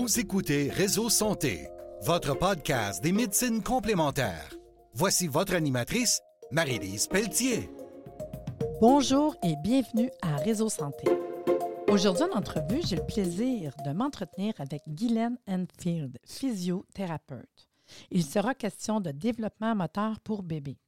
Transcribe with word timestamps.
Vous 0.00 0.18
écoutez 0.18 0.70
Réseau 0.70 1.10
Santé, 1.10 1.68
votre 2.00 2.34
podcast 2.34 3.04
des 3.04 3.12
médecines 3.12 3.62
complémentaires. 3.62 4.48
Voici 4.94 5.26
votre 5.26 5.54
animatrice, 5.54 6.22
Marie-Lise 6.50 7.06
Pelletier. 7.06 7.68
Bonjour 8.80 9.36
et 9.42 9.56
bienvenue 9.62 10.10
à 10.22 10.36
Réseau 10.36 10.70
Santé. 10.70 11.06
Aujourd'hui 11.86 12.24
en 12.32 12.38
entrevue, 12.38 12.80
j'ai 12.82 12.96
le 12.96 13.04
plaisir 13.04 13.74
de 13.84 13.92
m'entretenir 13.92 14.54
avec 14.58 14.80
Guylaine 14.88 15.36
Enfield, 15.46 16.16
physiothérapeute. 16.24 17.68
Il 18.10 18.24
sera 18.24 18.54
question 18.54 19.00
de 19.00 19.10
développement 19.10 19.74
moteur 19.74 20.18
pour 20.20 20.42
bébé. 20.42 20.78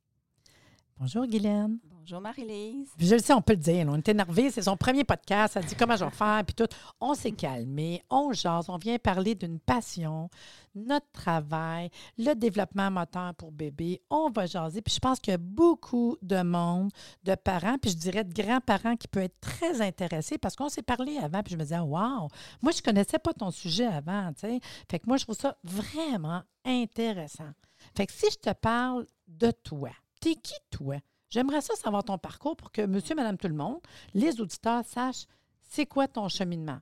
Bonjour 0.99 1.27
Guylaine. 1.27 1.81
Bonjour 2.03 2.21
Marie-Lise. 2.21 2.89
Je 2.99 3.15
le 3.15 3.21
sais, 3.21 3.33
on 3.33 3.41
peut 3.41 3.53
le 3.53 3.61
dire. 3.61 3.87
On 3.89 3.97
est 3.97 4.09
énervé. 4.09 4.51
C'est 4.51 4.63
son 4.63 4.77
premier 4.77 5.05
podcast. 5.05 5.57
Elle 5.57 5.67
dit 5.67 5.77
comment 5.77 5.95
je 5.95 6.05
vais 6.05 6.11
faire, 6.11 6.43
puis 6.45 6.53
tout. 6.53 6.67
On 7.01 7.15
s'est 7.15 7.31
calmé. 7.31 8.03
On 8.11 8.33
jase. 8.33 8.69
On 8.69 8.77
vient 8.77 8.99
parler 8.99 9.37
d'une 9.37 9.61
passion, 9.61 10.29
notre 10.75 11.07
travail, 11.13 11.91
le 12.19 12.35
développement 12.35 12.91
moteur 12.91 13.37
pour 13.37 13.53
bébé. 13.53 14.03
On 14.11 14.31
va 14.31 14.47
jaser. 14.47 14.83
Puis 14.83 14.95
je 14.95 14.99
pense 14.99 15.21
qu'il 15.21 15.31
y 15.31 15.35
a 15.35 15.39
beaucoup 15.39 16.17
de 16.23 16.43
monde, 16.43 16.91
de 17.23 17.37
parents, 17.37 17.79
puis 17.79 17.93
je 17.93 17.97
dirais 17.97 18.25
de 18.25 18.35
grands-parents 18.35 18.97
qui 18.97 19.07
peuvent 19.07 19.23
être 19.23 19.41
très 19.41 19.81
intéressés 19.81 20.39
parce 20.39 20.57
qu'on 20.57 20.69
s'est 20.69 20.83
parlé 20.83 21.19
avant. 21.19 21.45
Puis 21.45 21.53
je 21.53 21.57
me 21.57 21.63
disais, 21.63 21.79
wow, 21.79 22.27
moi, 22.63 22.73
je 22.73 22.79
ne 22.79 22.83
connaissais 22.83 23.21
pas 23.21 23.33
ton 23.33 23.53
sujet 23.53 23.87
avant. 23.87 24.33
sais. 24.37 24.59
Fait 24.91 24.99
que 24.99 25.05
moi, 25.07 25.19
je 25.19 25.23
trouve 25.23 25.39
ça 25.39 25.57
vraiment 25.63 26.43
intéressant. 26.65 27.53
Fait 27.97 28.09
que 28.09 28.13
si 28.13 28.27
je 28.29 28.51
te 28.51 28.53
parle 28.55 29.07
de 29.29 29.53
toi, 29.53 29.91
t'es 30.21 30.35
qui 30.35 30.55
toi? 30.73 30.97
J'aimerais 31.33 31.63
ça 31.63 31.75
savoir 31.77 32.05
ton 32.05 32.19
parcours 32.19 32.55
pour 32.59 32.71
que 32.71 32.85
monsieur, 32.85 33.15
madame, 33.15 33.39
tout 33.39 33.49
le 33.49 33.55
monde, 33.55 33.81
les 34.13 34.39
auditeurs 34.39 34.85
sachent 34.85 35.25
c'est 35.63 35.87
quoi 35.87 36.07
ton 36.07 36.29
cheminement. 36.29 36.79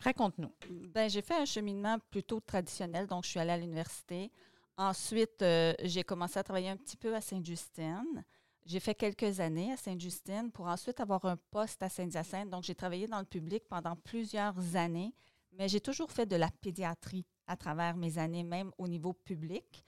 Raconte-nous. 0.00 0.50
Ben, 0.92 1.08
j'ai 1.08 1.22
fait 1.22 1.36
un 1.36 1.44
cheminement 1.44 1.98
plutôt 2.10 2.40
traditionnel, 2.40 3.06
donc 3.06 3.22
je 3.22 3.30
suis 3.30 3.38
allée 3.38 3.52
à 3.52 3.56
l'université. 3.56 4.32
Ensuite, 4.76 5.40
euh, 5.42 5.72
j'ai 5.84 6.02
commencé 6.02 6.36
à 6.36 6.42
travailler 6.42 6.68
un 6.70 6.76
petit 6.76 6.96
peu 6.96 7.14
à 7.14 7.20
Sainte-Justine. 7.20 8.24
J'ai 8.66 8.80
fait 8.80 8.96
quelques 8.96 9.38
années 9.38 9.72
à 9.72 9.76
Sainte-Justine 9.76 10.50
pour 10.50 10.66
ensuite 10.66 10.98
avoir 10.98 11.24
un 11.26 11.36
poste 11.52 11.80
à 11.84 11.88
Saint-Hyacinthe. 11.88 12.50
Donc, 12.50 12.64
j'ai 12.64 12.74
travaillé 12.74 13.06
dans 13.06 13.20
le 13.20 13.24
public 13.24 13.62
pendant 13.68 13.94
plusieurs 13.94 14.74
années, 14.74 15.14
mais 15.52 15.68
j'ai 15.68 15.80
toujours 15.80 16.10
fait 16.10 16.26
de 16.26 16.34
la 16.34 16.50
pédiatrie 16.50 17.24
à 17.46 17.56
travers 17.56 17.96
mes 17.96 18.18
années, 18.18 18.42
même 18.42 18.72
au 18.78 18.88
niveau 18.88 19.12
public. 19.12 19.84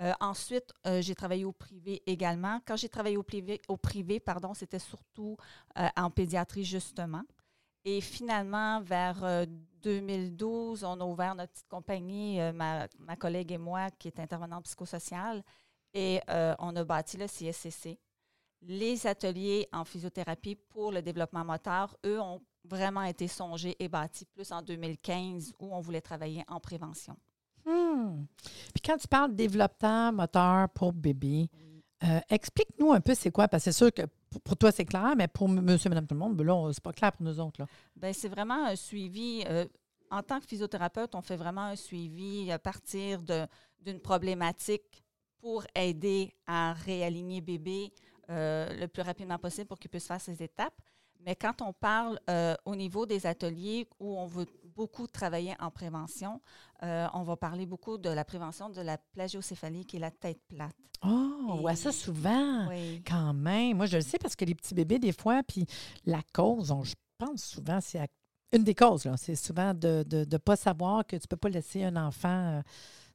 Euh, 0.00 0.12
ensuite, 0.20 0.72
euh, 0.86 1.02
j'ai 1.02 1.14
travaillé 1.14 1.44
au 1.44 1.52
privé 1.52 2.02
également. 2.06 2.60
Quand 2.66 2.76
j'ai 2.76 2.88
travaillé 2.88 3.16
au 3.16 3.76
privé, 3.76 4.20
pardon, 4.20 4.54
c'était 4.54 4.78
surtout 4.78 5.36
euh, 5.76 5.88
en 5.96 6.10
pédiatrie, 6.10 6.64
justement. 6.64 7.22
Et 7.84 8.00
finalement, 8.00 8.80
vers 8.80 9.46
2012, 9.82 10.84
on 10.84 11.00
a 11.00 11.04
ouvert 11.04 11.34
notre 11.34 11.52
petite 11.52 11.68
compagnie, 11.68 12.38
ma, 12.52 12.86
ma, 12.98 13.16
collègue 13.16 13.52
et 13.52 13.58
moi, 13.58 13.90
qui 13.90 14.08
est 14.08 14.20
intervenante 14.20 14.64
psychosociale, 14.64 15.42
et 15.94 16.20
on 16.58 16.76
a 16.76 16.84
bâti 16.84 17.16
le 17.16 17.26
CSCC. 17.26 17.98
Les 18.62 19.06
ateliers 19.06 19.68
en 19.72 19.84
physiothérapie 19.84 20.56
pour 20.56 20.92
le 20.92 21.00
développement 21.00 21.44
moteur, 21.44 21.96
eux, 22.04 22.20
ont 22.20 22.42
vraiment 22.64 23.04
été 23.04 23.26
songés 23.26 23.76
et 23.78 23.88
bâtis 23.88 24.26
plus 24.26 24.52
en 24.52 24.60
2015, 24.60 25.54
où 25.58 25.74
on 25.74 25.80
voulait 25.80 26.02
travailler 26.02 26.44
en 26.48 26.60
prévention. 26.60 27.16
Hmm. 27.88 28.26
Puis 28.74 28.82
quand 28.84 28.96
tu 28.96 29.08
parles 29.08 29.30
de 29.30 29.36
développement 29.36 30.12
moteur 30.12 30.68
pour 30.70 30.92
bébé, 30.92 31.48
euh, 32.04 32.20
explique-nous 32.28 32.92
un 32.92 33.00
peu 33.00 33.14
c'est 33.14 33.30
quoi, 33.30 33.48
parce 33.48 33.64
que 33.64 33.72
c'est 33.72 33.76
sûr 33.76 33.92
que 33.92 34.02
pour, 34.44 34.56
toi 34.56 34.70
c'est 34.70 34.84
clair, 34.84 35.14
mais 35.16 35.26
pour 35.26 35.48
monsieur, 35.48 35.88
madame, 35.88 36.06
tout 36.06 36.14
le 36.14 36.20
monde, 36.20 36.36
ben 36.36 36.46
là, 36.46 36.70
c'est 36.72 36.82
pas 36.82 36.92
clair 36.92 37.12
pour 37.12 37.22
nous 37.22 37.40
autres. 37.40 37.66
Bien, 37.96 38.12
c'est 38.12 38.28
vraiment 38.28 38.66
un 38.66 38.76
suivi. 38.76 39.42
Euh, 39.48 39.66
en 40.10 40.22
tant 40.22 40.40
que 40.40 40.46
physiothérapeute, 40.46 41.14
on 41.14 41.22
fait 41.22 41.36
vraiment 41.36 41.64
un 41.64 41.76
suivi 41.76 42.50
à 42.50 42.58
partir 42.58 43.20
d'une 43.22 44.00
problématique 44.00 45.04
pour 45.38 45.64
aider 45.74 46.34
à 46.46 46.72
réaligner 46.72 47.40
bébé 47.40 47.92
euh, 48.30 48.72
le 48.80 48.88
plus 48.88 49.02
rapidement 49.02 49.38
possible 49.38 49.66
pour 49.66 49.78
qu'il 49.78 49.90
puisse 49.90 50.06
faire 50.06 50.20
ses 50.20 50.42
étapes. 50.42 50.80
Mais 51.20 51.34
quand 51.36 51.60
on 51.62 51.72
parle 51.72 52.18
au 52.64 52.76
niveau 52.76 53.04
des 53.04 53.26
ateliers 53.26 53.88
où 53.98 54.16
on 54.16 54.26
veut 54.26 54.46
beaucoup 54.78 55.08
travailler 55.08 55.56
en 55.58 55.72
prévention. 55.72 56.40
Euh, 56.84 57.08
on 57.12 57.24
va 57.24 57.36
parler 57.36 57.66
beaucoup 57.66 57.98
de 57.98 58.08
la 58.08 58.24
prévention 58.24 58.70
de 58.70 58.80
la 58.80 58.96
plagiocéphalie, 58.96 59.84
qui 59.84 59.96
est 59.96 60.00
la 60.00 60.12
tête 60.12 60.40
plate. 60.46 60.76
Oh, 61.04 61.46
on 61.48 61.56
voit 61.56 61.74
ça 61.74 61.90
souvent. 61.90 62.68
Oui. 62.68 63.02
Quand 63.04 63.34
même. 63.34 63.76
Moi, 63.76 63.86
je 63.86 63.96
le 63.96 64.02
sais 64.02 64.18
parce 64.18 64.36
que 64.36 64.44
les 64.44 64.54
petits 64.54 64.74
bébés, 64.74 65.00
des 65.00 65.12
fois, 65.12 65.42
puis 65.42 65.66
la 66.06 66.22
cause, 66.32 66.72
je 66.84 66.94
pense 67.18 67.42
souvent, 67.42 67.80
c'est 67.80 68.06
une 68.52 68.62
des 68.62 68.74
causes, 68.76 69.08
c'est 69.16 69.34
souvent 69.34 69.74
de 69.74 70.04
ne 70.08 70.36
pas 70.36 70.54
savoir 70.54 71.04
que 71.04 71.16
tu 71.16 71.24
ne 71.24 71.28
peux 71.28 71.36
pas 71.36 71.48
laisser 71.48 71.82
un 71.82 71.96
enfant. 71.96 72.28
Euh, 72.28 72.62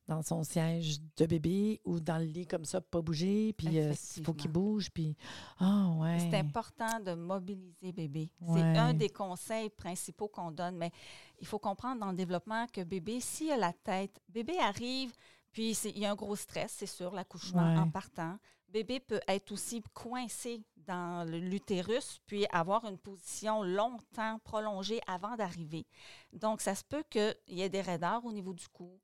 dans 0.07 0.21
son 0.21 0.43
siège 0.43 0.99
de 1.17 1.25
bébé 1.25 1.81
ou 1.85 1.99
dans 1.99 2.17
le 2.17 2.25
lit 2.25 2.45
comme 2.45 2.65
ça, 2.65 2.81
pas 2.81 3.01
bouger, 3.01 3.53
puis 3.53 3.79
euh, 3.79 3.93
il 4.17 4.23
faut 4.25 4.33
qu'il 4.33 4.51
bouge, 4.51 4.91
puis 4.91 5.15
ah 5.59 5.89
ouais. 5.97 6.19
C'est 6.19 6.37
important 6.37 6.99
de 6.99 7.13
mobiliser 7.13 7.91
bébé. 7.91 8.29
C'est 8.53 8.77
un 8.77 8.93
des 8.93 9.09
conseils 9.09 9.69
principaux 9.69 10.27
qu'on 10.27 10.51
donne, 10.51 10.77
mais 10.77 10.91
il 11.39 11.47
faut 11.47 11.59
comprendre 11.59 12.01
dans 12.01 12.11
le 12.11 12.17
développement 12.17 12.67
que 12.67 12.81
bébé, 12.81 13.19
s'il 13.19 13.51
a 13.51 13.57
la 13.57 13.73
tête, 13.73 14.19
bébé 14.29 14.57
arrive, 14.59 15.13
puis 15.51 15.71
il 15.85 15.99
y 15.99 16.05
a 16.05 16.11
un 16.11 16.15
gros 16.15 16.35
stress, 16.35 16.73
c'est 16.77 16.85
sûr, 16.85 17.13
l'accouchement 17.13 17.75
en 17.75 17.89
partant. 17.89 18.37
Bébé 18.69 18.99
peut 18.99 19.21
être 19.27 19.51
aussi 19.51 19.83
coincé 19.93 20.59
dans 20.87 21.29
l'utérus, 21.29 22.19
puis 22.25 22.45
avoir 22.51 22.85
une 22.85 22.97
position 22.97 23.61
longtemps 23.63 24.39
prolongée 24.43 24.99
avant 25.07 25.35
d'arriver. 25.35 25.85
Donc, 26.33 26.59
ça 26.59 26.75
se 26.75 26.83
peut 26.83 27.03
qu'il 27.09 27.35
y 27.49 27.61
ait 27.61 27.69
des 27.69 27.81
raideurs 27.81 28.25
au 28.25 28.31
niveau 28.31 28.51
du 28.51 28.67
cou, 28.67 28.99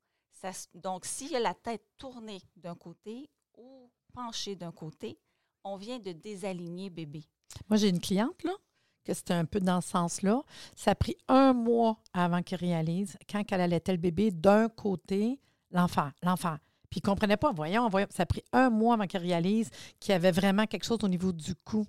donc, 0.74 1.04
s'il 1.04 1.32
y 1.32 1.36
a 1.36 1.40
la 1.40 1.54
tête 1.54 1.82
tournée 1.98 2.40
d'un 2.56 2.74
côté 2.74 3.30
ou 3.56 3.90
penchée 4.12 4.56
d'un 4.56 4.72
côté, 4.72 5.18
on 5.64 5.76
vient 5.76 5.98
de 5.98 6.12
désaligner 6.12 6.90
bébé. 6.90 7.24
Moi, 7.68 7.76
j'ai 7.76 7.88
une 7.88 8.00
cliente, 8.00 8.42
là, 8.44 8.52
que 9.04 9.14
c'était 9.14 9.34
un 9.34 9.44
peu 9.44 9.60
dans 9.60 9.80
ce 9.80 9.90
sens-là. 9.90 10.42
Ça 10.74 10.92
a 10.92 10.94
pris 10.94 11.16
un 11.28 11.52
mois 11.52 11.98
avant 12.12 12.42
qu'elle 12.42 12.60
réalise, 12.60 13.16
quand 13.30 13.42
elle 13.50 13.60
allaitait 13.60 13.92
le 13.92 13.98
bébé, 13.98 14.30
d'un 14.30 14.68
côté, 14.68 15.40
l'enfant, 15.70 16.10
l'enfant. 16.22 16.56
Puis 16.90 17.00
il 17.00 17.06
ne 17.06 17.12
comprenait 17.12 17.36
pas. 17.36 17.52
Voyons, 17.52 17.88
voyons, 17.88 18.08
ça 18.10 18.24
a 18.24 18.26
pris 18.26 18.42
un 18.52 18.68
mois 18.68 18.94
avant 18.94 19.06
qu'elle 19.06 19.22
réalise 19.22 19.70
qu'il 20.00 20.12
y 20.12 20.14
avait 20.14 20.32
vraiment 20.32 20.66
quelque 20.66 20.84
chose 20.84 20.98
au 21.02 21.08
niveau 21.08 21.32
du 21.32 21.54
cou. 21.54 21.86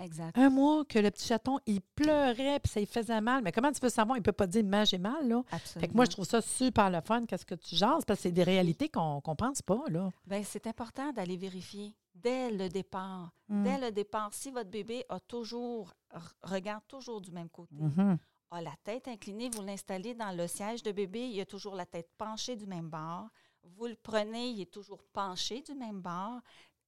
Exact. 0.00 0.36
Un 0.36 0.50
mois 0.50 0.84
que 0.84 0.98
le 0.98 1.10
petit 1.10 1.26
chaton, 1.26 1.58
il 1.66 1.80
pleurait 1.80 2.58
puis 2.60 2.72
ça 2.72 2.80
lui 2.80 2.86
faisait 2.86 3.20
mal. 3.20 3.42
Mais 3.42 3.52
comment 3.52 3.70
tu 3.70 3.80
peux 3.80 3.88
savoir? 3.88 4.16
Il 4.16 4.20
ne 4.20 4.24
peut 4.24 4.32
pas 4.32 4.46
dire, 4.46 4.64
mais 4.64 4.84
j'ai 4.84 4.98
mal, 4.98 5.28
là. 5.28 5.42
Absolument. 5.50 5.80
Fait 5.80 5.88
que 5.88 5.96
moi, 5.96 6.04
je 6.04 6.10
trouve 6.10 6.24
ça 6.24 6.40
super 6.40 6.90
le 6.90 7.00
fun. 7.00 7.24
Qu'est-ce 7.26 7.46
que 7.46 7.54
tu 7.54 7.76
jases? 7.76 8.04
Parce 8.04 8.18
que 8.18 8.22
c'est 8.24 8.32
des 8.32 8.42
réalités 8.42 8.88
qu'on 8.88 9.22
ne 9.26 9.34
pense 9.34 9.62
pas, 9.62 9.82
là. 9.88 10.10
Bien, 10.26 10.42
c'est 10.44 10.66
important 10.66 11.12
d'aller 11.12 11.36
vérifier 11.36 11.94
dès 12.14 12.50
le 12.50 12.68
départ. 12.68 13.32
Mm. 13.48 13.64
Dès 13.64 13.78
le 13.78 13.90
départ, 13.92 14.32
si 14.32 14.50
votre 14.50 14.70
bébé 14.70 15.04
a 15.08 15.20
toujours, 15.20 15.94
regarde 16.42 16.82
toujours 16.88 17.20
du 17.20 17.30
même 17.30 17.48
côté, 17.48 17.74
mm-hmm. 17.76 18.18
a 18.50 18.62
la 18.62 18.74
tête 18.84 19.08
inclinée, 19.08 19.50
vous 19.54 19.62
l'installez 19.62 20.14
dans 20.14 20.32
le 20.36 20.46
siège 20.46 20.82
de 20.82 20.92
bébé, 20.92 21.28
il 21.28 21.40
a 21.40 21.46
toujours 21.46 21.74
la 21.74 21.86
tête 21.86 22.10
penchée 22.18 22.56
du 22.56 22.66
même 22.66 22.88
bord. 22.88 23.28
Vous 23.62 23.86
le 23.86 23.96
prenez, 24.02 24.50
il 24.50 24.60
est 24.60 24.72
toujours 24.72 25.02
penché 25.12 25.62
du 25.62 25.74
même 25.74 26.00
bord 26.00 26.40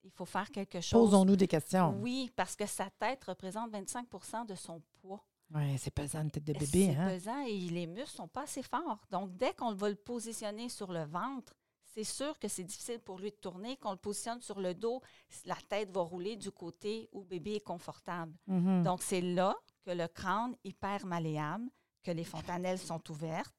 il 0.05 0.11
faut 0.11 0.27
faire 0.27 0.51
quelque 0.51 0.81
chose. 0.81 1.11
Posons-nous 1.11 1.37
des 1.37 1.49
questions. 1.49 1.99
Oui, 2.01 2.31
parce 2.37 2.55
que 2.55 2.67
sa 2.67 2.91
tête 2.91 3.25
représente 3.25 3.71
25 3.71 4.47
de 4.47 4.55
son 4.55 4.81
poids. 5.01 5.25
Oui, 5.55 5.79
c'est 5.79 5.91
pesant 5.91 6.23
une 6.23 6.31
tête 6.31 6.45
de 6.45 6.53
bébé. 6.53 6.67
C'est 6.93 6.97
hein? 6.97 7.09
pesant 7.09 7.45
et 7.47 7.59
les 7.59 7.87
muscles 7.87 8.13
ne 8.13 8.17
sont 8.17 8.29
pas 8.29 8.43
assez 8.43 8.63
forts. 8.63 9.05
Donc, 9.11 9.37
dès 9.37 9.55
qu'on 9.55 9.75
va 9.75 9.89
le 9.89 9.95
positionner 9.95 10.69
sur 10.69 10.93
le 10.93 11.05
ventre, 11.05 11.55
c'est 11.95 12.05
sûr 12.05 12.39
que 12.39 12.49
c'est 12.49 12.65
difficile 12.65 12.99
pour 13.01 13.19
lui 13.19 13.31
de 13.31 13.37
tourner. 13.37 13.77
Qu'on 13.77 13.93
le 13.93 13.99
positionne 13.99 14.41
sur 14.41 14.61
le 14.61 14.75
dos, 14.75 15.01
la 15.45 15.57
tête 15.69 15.91
va 15.91 16.01
rouler 16.01 16.37
du 16.37 16.51
côté 16.51 17.09
où 17.13 17.23
bébé 17.25 17.55
est 17.55 17.65
confortable. 17.65 18.35
Mm-hmm. 18.49 18.83
Donc, 18.83 19.03
c'est 19.03 19.21
là 19.21 19.55
que 19.85 19.91
le 19.91 20.09
crâne 20.09 20.57
hyper 20.65 21.07
malléable, 21.07 21.71
que 22.03 22.11
les 22.11 22.25
fontanelles 22.25 22.79
sont 22.79 23.03
ouvertes, 23.11 23.55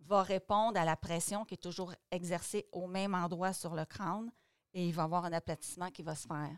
va 0.00 0.22
répondre 0.22 0.78
à 0.78 0.84
la 0.84 0.96
pression 0.96 1.44
qui 1.44 1.54
est 1.54 1.62
toujours 1.62 1.94
exercée 2.10 2.66
au 2.72 2.86
même 2.86 3.14
endroit 3.14 3.52
sur 3.52 3.74
le 3.74 3.84
crâne 3.84 4.30
et 4.72 4.88
il 4.88 4.94
va 4.94 5.02
y 5.02 5.04
avoir 5.04 5.24
un 5.24 5.32
aplatissement 5.32 5.90
qui 5.90 6.02
va 6.02 6.14
se 6.14 6.26
faire. 6.26 6.56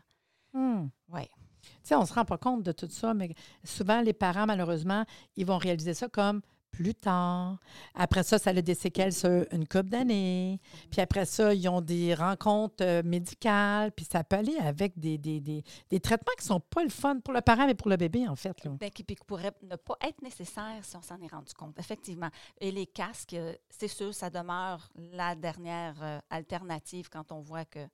Hmm. 0.53 0.87
Oui. 1.09 1.27
Tu 1.61 1.69
sais, 1.83 1.95
on 1.95 2.01
ne 2.01 2.05
se 2.05 2.13
rend 2.13 2.25
pas 2.25 2.37
compte 2.37 2.63
de 2.63 2.71
tout 2.71 2.89
ça, 2.89 3.13
mais 3.13 3.33
souvent, 3.63 4.01
les 4.01 4.13
parents, 4.13 4.45
malheureusement, 4.45 5.05
ils 5.35 5.45
vont 5.45 5.57
réaliser 5.57 5.93
ça 5.93 6.09
comme 6.09 6.41
plus 6.73 6.95
tard. 6.95 7.59
Après 7.93 8.23
ça, 8.23 8.37
ça 8.39 8.49
a 8.49 8.61
des 8.61 8.73
séquelles 8.73 9.13
sur 9.13 9.45
une 9.51 9.67
couple 9.67 9.89
d'années. 9.89 10.59
Puis 10.89 10.99
après 10.99 11.25
ça, 11.25 11.53
ils 11.53 11.69
ont 11.69 11.81
des 11.81 12.15
rencontres 12.15 12.83
euh, 12.83 13.03
médicales. 13.05 13.91
Puis 13.91 14.05
ça 14.11 14.23
peut 14.23 14.37
aller 14.37 14.57
avec 14.57 14.97
des, 14.97 15.17
des, 15.17 15.39
des, 15.39 15.63
des 15.89 15.99
traitements 15.99 16.33
qui 16.37 16.45
ne 16.45 16.47
sont 16.47 16.59
pas 16.59 16.83
le 16.83 16.89
fun 16.89 17.19
pour 17.19 17.33
le 17.33 17.41
parent, 17.41 17.67
mais 17.67 17.75
pour 17.75 17.89
le 17.89 17.95
bébé, 17.95 18.27
en 18.27 18.35
fait. 18.35 18.63
Là. 18.65 18.71
Bien, 18.71 18.89
qui, 18.89 19.03
pourraient 19.03 19.53
ne 19.61 19.75
pas 19.75 19.95
être 20.01 20.21
nécessaires 20.23 20.79
si 20.81 20.97
on 20.97 21.01
s'en 21.01 21.21
est 21.21 21.31
rendu 21.31 21.53
compte, 21.53 21.77
effectivement. 21.79 22.29
Et 22.59 22.71
les 22.71 22.87
casques, 22.87 23.33
euh, 23.33 23.53
c'est 23.69 23.87
sûr, 23.87 24.13
ça 24.13 24.31
demeure 24.31 24.89
la 24.95 25.35
dernière 25.35 25.95
euh, 26.01 26.19
alternative 26.31 27.07
quand 27.09 27.31
on 27.31 27.41
voit 27.41 27.65
que 27.65 27.87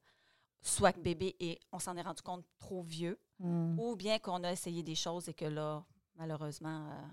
soit 0.61 0.94
que 0.94 1.00
bébé 1.00 1.35
et 1.39 1.59
on 1.71 1.79
s'en 1.79 1.95
est 1.95 2.01
rendu 2.01 2.21
compte 2.21 2.45
trop 2.59 2.81
vieux, 2.81 3.19
hmm. 3.39 3.79
ou 3.79 3.95
bien 3.95 4.19
qu'on 4.19 4.44
a 4.44 4.51
essayé 4.51 4.83
des 4.83 4.95
choses 4.95 5.29
et 5.29 5.33
que 5.33 5.45
là, 5.45 5.83
malheureusement. 6.17 6.88
Euh, 6.88 7.07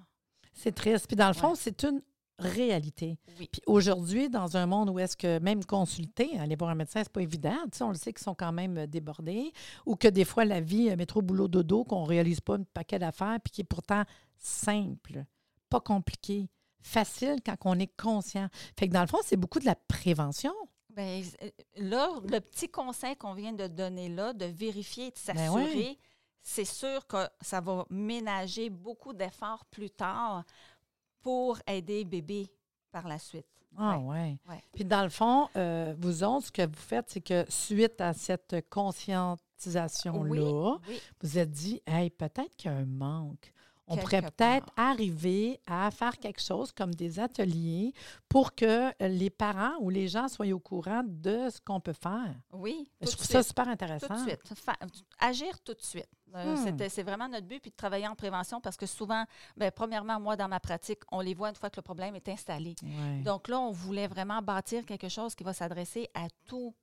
c'est 0.52 0.74
triste. 0.74 1.06
Puis 1.06 1.16
dans 1.16 1.28
le 1.28 1.34
fond, 1.34 1.54
c'est 1.54 1.84
une 1.84 2.02
réalité. 2.38 3.18
Oui. 3.38 3.48
Puis 3.50 3.62
aujourd'hui, 3.66 4.28
dans 4.28 4.56
un 4.56 4.66
monde 4.66 4.90
où 4.90 4.98
est-ce 4.98 5.16
que 5.16 5.38
même 5.38 5.64
consulter, 5.64 6.38
aller 6.38 6.56
voir 6.56 6.70
un 6.70 6.74
médecin, 6.74 7.02
c'est 7.02 7.12
pas 7.12 7.22
évident. 7.22 7.56
Tu 7.72 7.78
sais, 7.78 7.84
on 7.84 7.90
le 7.90 7.94
sait 7.94 8.12
qu'ils 8.12 8.24
sont 8.24 8.34
quand 8.34 8.52
même 8.52 8.78
euh, 8.78 8.86
débordés 8.86 9.52
ou 9.86 9.96
que 9.96 10.08
des 10.08 10.24
fois 10.24 10.44
la 10.44 10.60
vie 10.60 10.90
euh, 10.90 10.96
métro 10.96 11.22
boulot 11.22 11.48
dodo 11.48 11.84
qu'on 11.84 12.04
réalise 12.04 12.40
pas 12.40 12.56
un 12.56 12.62
paquet 12.74 12.98
d'affaires 12.98 13.38
puis 13.42 13.52
qui 13.52 13.60
est 13.62 13.64
pourtant 13.64 14.02
simple, 14.36 15.24
pas 15.70 15.80
compliqué, 15.80 16.50
facile 16.82 17.36
quand 17.44 17.56
on 17.64 17.78
est 17.78 17.94
conscient. 17.96 18.48
Fait 18.78 18.88
que 18.88 18.92
dans 18.92 19.00
le 19.00 19.06
fond, 19.06 19.18
c'est 19.24 19.36
beaucoup 19.36 19.58
de 19.58 19.66
la 19.66 19.74
prévention. 19.74 20.52
Ben, 20.96 21.22
euh, 21.42 21.50
là, 21.76 22.08
le 22.24 22.40
petit 22.40 22.68
conseil 22.68 23.16
qu'on 23.16 23.34
vient 23.34 23.52
de 23.52 23.66
donner 23.66 24.08
là, 24.08 24.32
de 24.32 24.46
vérifier 24.46 25.06
et 25.06 25.10
de 25.10 25.14
Ben 25.26 25.36
s'assurer, 25.36 25.74
oui. 25.76 25.98
c'est 26.42 26.64
sûr 26.64 27.06
que 27.06 27.28
ça 27.40 27.60
va 27.60 27.84
ménager 27.90 28.70
beaucoup 28.70 29.12
d'efforts 29.12 29.64
plus 29.66 29.90
tard 29.90 30.44
pour 31.20 31.58
aider 31.66 32.04
bébé 32.04 32.50
par 32.90 33.06
la 33.06 33.18
suite. 33.18 33.46
Ah 33.76 33.98
Ouais. 33.98 34.38
ouais. 34.48 34.62
Puis 34.72 34.84
dans 34.86 35.02
le 35.02 35.10
fond, 35.10 35.48
euh, 35.54 35.94
vous 35.98 36.24
autres, 36.24 36.46
ce 36.46 36.52
que 36.52 36.66
vous 36.66 36.74
faites, 36.74 37.10
c'est 37.10 37.20
que 37.20 37.44
suite 37.50 38.00
à 38.00 38.14
cette 38.14 38.66
conscientisation-là, 38.70 40.78
Oui, 40.88 41.00
vous 41.20 41.38
êtes 41.38 41.50
dit, 41.50 41.82
hey, 41.86 42.08
peut-être 42.10 42.56
qu'il 42.56 42.70
y 42.70 42.74
a 42.74 42.76
un 42.78 42.86
manque. 42.86 43.52
On 43.88 43.96
pourrait 43.96 44.22
peut-être 44.22 44.66
arriver 44.76 45.60
à 45.66 45.90
faire 45.90 46.18
quelque 46.18 46.40
chose 46.42 46.72
comme 46.72 46.94
des 46.94 47.20
ateliers 47.20 47.92
pour 48.28 48.54
que 48.54 48.90
les 49.06 49.30
parents 49.30 49.74
ou 49.80 49.90
les 49.90 50.08
gens 50.08 50.26
soient 50.28 50.46
au 50.52 50.58
courant 50.58 51.02
de 51.06 51.48
ce 51.50 51.60
qu'on 51.60 51.80
peut 51.80 51.92
faire. 51.92 52.34
oui. 52.52 52.90
Je 53.00 53.06
tout 53.06 53.12
trouve 53.12 53.26
de 53.28 53.32
ça 53.32 53.42
super 53.42 53.64
Tout 53.66 53.70
intéressant. 53.70 54.14
de 54.14 54.28
suite. 54.28 54.54
Fa- 54.54 54.76
agir 55.20 55.60
tout 55.60 55.74
de 55.74 55.82
suite. 55.82 56.08
Euh, 56.34 56.56
Hmm. 56.56 56.76
C'est 56.88 57.02
vraiment 57.04 57.28
notre 57.28 57.46
but, 57.46 57.60
puis 57.60 57.70
de 57.70 57.76
travailler 57.76 58.06
en 58.08 58.14
prévention 58.16 58.60
parce 58.60 58.76
que 58.76 58.84
souvent, 58.86 59.24
ben, 59.56 59.70
premièrement, 59.70 60.18
moi, 60.20 60.36
dans 60.36 60.48
ma 60.48 60.58
pratique, 60.60 60.98
on 61.12 61.20
les 61.20 61.32
voit 61.34 61.48
une 61.50 61.54
fois 61.54 61.70
que 61.70 61.76
le 61.76 61.82
problème 61.82 62.14
est 62.16 62.28
installé. 62.28 62.74
Ouais. 62.82 63.20
Donc 63.24 63.48
là, 63.48 63.58
on 63.60 63.70
voulait 63.70 64.08
vraiment 64.08 64.42
bâtir 64.42 64.84
quelque 64.84 65.08
chose 65.08 65.34
qui 65.34 65.44
va 65.44 65.52
s'adresser 65.54 66.08
à 66.14 66.26
tous 66.46 66.74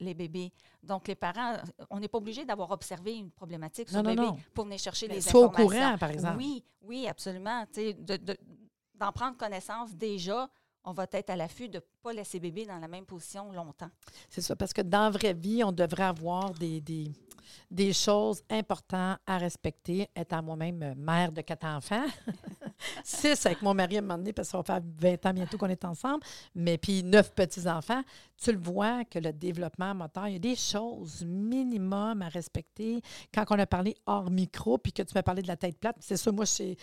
les 0.00 0.14
bébés. 0.14 0.52
Donc, 0.82 1.08
les 1.08 1.14
parents, 1.14 1.56
on 1.90 2.00
n'est 2.00 2.08
pas 2.08 2.18
obligé 2.18 2.44
d'avoir 2.44 2.70
observé 2.70 3.14
une 3.16 3.30
problématique 3.30 3.88
sur 3.88 4.02
Non, 4.02 4.10
le 4.10 4.16
non, 4.16 4.22
bébé 4.24 4.36
non. 4.36 4.42
pour 4.54 4.64
venir 4.64 4.78
chercher 4.78 5.08
Mais 5.08 5.14
les 5.14 5.20
sois 5.20 5.40
au 5.40 5.44
informations. 5.44 5.80
courant, 5.80 5.98
par 5.98 6.10
exemple. 6.10 6.36
Oui, 6.38 6.64
oui, 6.82 7.06
absolument. 7.08 7.64
De- 7.76 8.16
de- 8.16 8.36
D'en 8.94 9.10
prendre 9.10 9.36
connaissance 9.36 9.92
déjà, 9.94 10.48
on 10.84 10.92
va 10.92 11.06
être 11.10 11.30
à 11.30 11.36
l'affût 11.36 11.68
de 11.68 11.78
ne 11.78 11.82
pas 12.02 12.12
laisser 12.12 12.38
bébé 12.38 12.64
dans 12.66 12.78
la 12.78 12.86
même 12.88 13.06
position 13.06 13.50
longtemps. 13.52 13.90
C'est 14.30 14.40
ça, 14.40 14.54
parce 14.54 14.72
que 14.72 14.82
dans 14.82 15.04
la 15.04 15.10
vraie 15.10 15.34
vie, 15.34 15.64
on 15.64 15.72
devrait 15.72 16.04
avoir 16.04 16.52
des, 16.52 16.80
des, 16.80 17.10
des 17.70 17.92
choses 17.92 18.42
importantes 18.50 19.18
à 19.26 19.38
respecter. 19.38 20.08
Étant 20.14 20.42
moi-même 20.42 20.94
mère 20.96 21.32
de 21.32 21.40
quatre 21.40 21.64
enfants, 21.66 22.04
six 23.02 23.46
avec 23.46 23.62
mon 23.62 23.74
mari 23.74 23.96
à 23.96 23.98
un 23.98 24.02
moment 24.02 24.18
donné, 24.18 24.32
parce 24.32 24.48
que 24.48 24.52
ça 24.52 24.58
va 24.58 24.64
faire 24.64 24.80
20 24.98 25.26
ans 25.26 25.32
bientôt 25.32 25.58
qu'on 25.58 25.68
est 25.68 25.84
ensemble, 25.84 26.22
mais 26.54 26.78
puis 26.78 27.02
neuf 27.02 27.32
petits-enfants, 27.32 28.02
tu 28.36 28.52
le 28.52 28.58
vois 28.58 29.04
que 29.04 29.18
le 29.18 29.32
développement 29.32 29.94
moteur, 29.94 30.28
il 30.28 30.32
y 30.34 30.36
a 30.36 30.40
des 30.40 30.56
choses 30.56 31.24
minimum 31.24 32.22
à 32.22 32.28
respecter. 32.28 33.00
Quand 33.32 33.44
on 33.50 33.58
a 33.58 33.66
parlé 33.66 33.94
hors 34.06 34.30
micro, 34.30 34.78
puis 34.78 34.92
que 34.92 35.02
tu 35.02 35.14
m'as 35.14 35.22
parlé 35.22 35.42
de 35.42 35.48
la 35.48 35.56
tête 35.56 35.78
plate, 35.78 35.96
c'est 36.00 36.16
ça, 36.16 36.32
moi, 36.32 36.46
c'est 36.46 36.76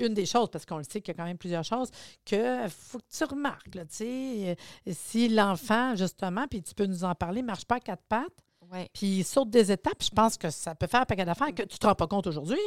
une 0.00 0.14
des 0.14 0.26
choses, 0.26 0.50
parce 0.50 0.64
qu'on 0.66 0.78
le 0.78 0.84
sait 0.84 1.00
qu'il 1.00 1.14
y 1.14 1.16
a 1.16 1.18
quand 1.20 1.26
même 1.26 1.38
plusieurs 1.38 1.64
choses, 1.64 1.90
que 2.24 2.66
faut 2.68 2.98
que 2.98 3.04
tu 3.10 3.24
remarques, 3.24 3.74
là, 3.74 3.84
tu 3.84 3.96
sais, 3.96 4.56
si 4.92 5.28
l'enfant, 5.28 5.94
justement, 5.94 6.46
puis 6.48 6.62
tu 6.62 6.74
peux 6.74 6.86
nous 6.86 7.04
en 7.04 7.14
parler, 7.14 7.42
marche 7.42 7.64
pas 7.64 7.76
à 7.76 7.80
quatre 7.80 8.02
pattes, 8.08 8.32
puis 8.92 9.18
il 9.18 9.24
saute 9.24 9.50
des 9.50 9.70
étapes, 9.70 10.02
je 10.02 10.10
pense 10.10 10.36
que 10.36 10.50
ça 10.50 10.74
peut 10.74 10.86
faire 10.86 11.02
un 11.02 11.04
paquet 11.04 11.24
d'affaires 11.24 11.54
que 11.54 11.62
tu 11.62 11.78
te 11.78 11.86
rends 11.86 11.94
pas 11.94 12.06
compte 12.06 12.26
aujourd'hui. 12.26 12.58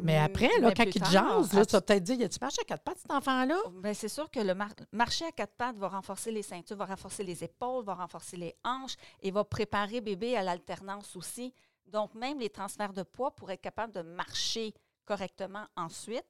Mais 0.00 0.18
Mm, 0.20 0.24
après, 0.24 0.48
là, 0.60 0.68
mais 0.68 0.74
quand 0.74 0.84
il 0.94 1.04
jase, 1.04 1.50
tu 1.50 1.56
vas 1.56 1.80
peut-être 1.80 2.02
dire, 2.02 2.16
y 2.16 2.24
a-tu 2.24 2.38
marché 2.40 2.60
à 2.60 2.64
quatre 2.64 2.82
pattes, 2.82 2.98
cet 2.98 3.10
enfant-là? 3.10 3.56
Ben, 3.74 3.94
c'est 3.94 4.08
sûr 4.08 4.30
que 4.30 4.40
le 4.40 4.54
mar- 4.54 4.70
marcher 4.92 5.24
à 5.26 5.32
quatre 5.32 5.54
pattes 5.54 5.76
va 5.76 5.88
renforcer 5.88 6.30
les 6.32 6.42
ceintures, 6.42 6.76
va 6.76 6.86
renforcer 6.86 7.22
les 7.22 7.44
épaules, 7.44 7.84
va 7.84 7.94
renforcer 7.94 8.36
les 8.36 8.54
hanches 8.64 8.96
et 9.22 9.30
va 9.30 9.44
préparer 9.44 10.00
bébé 10.00 10.36
à 10.36 10.42
l'alternance 10.42 11.14
aussi. 11.16 11.54
Donc, 11.86 12.14
même 12.14 12.40
les 12.40 12.50
transferts 12.50 12.92
de 12.92 13.02
poids 13.02 13.30
pour 13.34 13.50
être 13.50 13.60
capable 13.60 13.92
de 13.92 14.02
marcher 14.02 14.74
correctement 15.04 15.64
ensuite, 15.76 16.24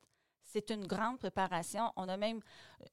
c'est 0.54 0.70
une 0.70 0.86
grande 0.86 1.18
préparation. 1.18 1.90
On 1.96 2.08
a 2.08 2.16
même, 2.16 2.38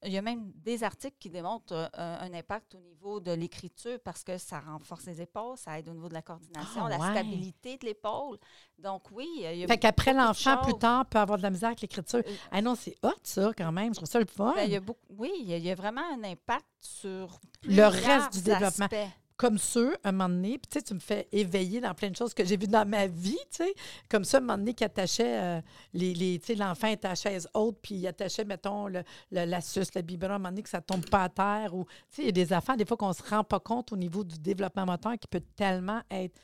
il 0.04 0.12
y 0.12 0.18
a 0.18 0.22
même 0.24 0.52
des 0.56 0.84
articles 0.84 1.16
qui 1.20 1.30
démontrent 1.30 1.74
euh, 1.76 1.90
un 2.20 2.34
impact 2.34 2.74
au 2.74 2.80
niveau 2.80 3.20
de 3.20 3.32
l'écriture 3.32 4.00
parce 4.04 4.24
que 4.24 4.40
ça 4.40 4.60
renforce 4.60 5.06
les 5.06 5.22
épaules, 5.22 5.58
ça 5.58 5.78
aide 5.78 5.88
au 5.88 5.94
niveau 5.94 6.10
de 6.10 6.16
la 6.16 6.24
coordination, 6.24 6.86
Ah, 6.86 6.90
la 6.90 6.98
ouais. 6.98 7.12
stabilité 7.12 7.78
de 7.78 7.86
l'épaule. 7.86 8.40
Donc, 8.80 9.04
oui, 9.12 9.30
il 9.38 9.58
y 9.60 9.64
a 9.64 9.68
Fait 9.68 9.78
qu'après 9.78 10.12
l'enfant, 10.14 10.58
plus 10.64 10.74
tard, 10.80 11.06
peut 11.06 11.20
avoir 11.20 11.38
de 11.38 11.44
la 11.44 11.52
misère 11.52 11.68
avec 11.68 11.82
l'écriture. 11.82 12.24
Euh, 12.26 12.36
Ah 12.52 12.64
non, 12.64 12.74
c'est 12.74 12.96
hot, 13.04 13.14
ça, 13.22 13.52
quand 13.56 13.72
même. 13.72 13.94
Je 13.94 14.00
trouve 14.00 14.10
ça 14.10 14.20
le 14.20 14.26
fun. 14.26 14.54
Ben, 14.56 14.64
il 14.64 14.72
y 14.72 14.76
a 14.76 14.80
beaucoup, 14.80 15.06
oui, 15.10 15.32
il 15.42 15.48
y, 15.50 15.54
a, 15.54 15.58
il 15.58 15.64
y 15.64 15.70
a 15.70 15.76
vraiment 15.76 16.02
un 16.16 16.24
impact 16.24 16.66
sur 16.80 17.40
Le 17.64 17.84
reste 17.86 18.34
du 18.34 18.42
développement. 18.42 18.86
aspects. 18.86 19.12
Comme 19.42 19.58
ceux, 19.58 19.98
un 20.04 20.12
moment 20.12 20.30
donné, 20.30 20.60
tu 20.60 20.78
sais, 20.78 20.84
me 20.94 21.00
fais 21.00 21.28
éveiller 21.32 21.82
dans 21.82 21.96
plein 21.96 22.12
de 22.12 22.16
choses 22.16 22.32
que 22.32 22.46
j'ai 22.46 22.58
vues 22.58 22.68
dans 22.68 22.88
ma 22.88 23.08
vie, 23.08 23.40
tu 23.50 23.64
sais. 23.64 23.74
Comme 24.08 24.24
ça, 24.24 24.38
un 24.38 24.42
moment 24.42 24.56
donné, 24.60 24.76
qui 24.76 24.84
attachait, 24.84 25.40
euh, 25.42 25.62
les, 25.94 26.14
les- 26.14 26.38
l'enfant 26.54 26.94
à 27.04 27.16
chaise 27.16 27.48
haute, 27.56 27.80
puis 27.82 27.96
il 27.96 28.06
attachait, 28.06 28.46
mettons, 28.46 28.86
le, 28.86 29.02
le- 29.32 29.46
la 29.46 29.60
suce, 29.60 29.96
le 29.96 30.04
un 30.36 30.38
moment 30.38 30.50
donné, 30.50 30.62
que 30.62 30.70
ça 30.70 30.80
tombe 30.80 31.10
pas 31.10 31.24
à 31.24 31.30
terre. 31.30 31.74
Ou, 31.74 31.86
tu 31.86 31.92
sais, 32.18 32.22
il 32.22 32.26
y 32.26 32.30
a 32.30 32.32
des 32.34 32.54
affaires, 32.54 32.78
des 32.78 32.86
fois, 32.86 32.98
qu'on 32.98 33.14
se 33.14 33.24
rend 33.24 33.44
pas 33.44 33.60
compte 33.60 33.92
au 33.92 33.98
niveau 33.98 34.24
du 34.24 34.38
développement 34.38 34.86
moteur 34.86 35.14
qui 35.20 35.28
peut 35.28 35.42
tellement 35.56 36.02
être 36.12 36.40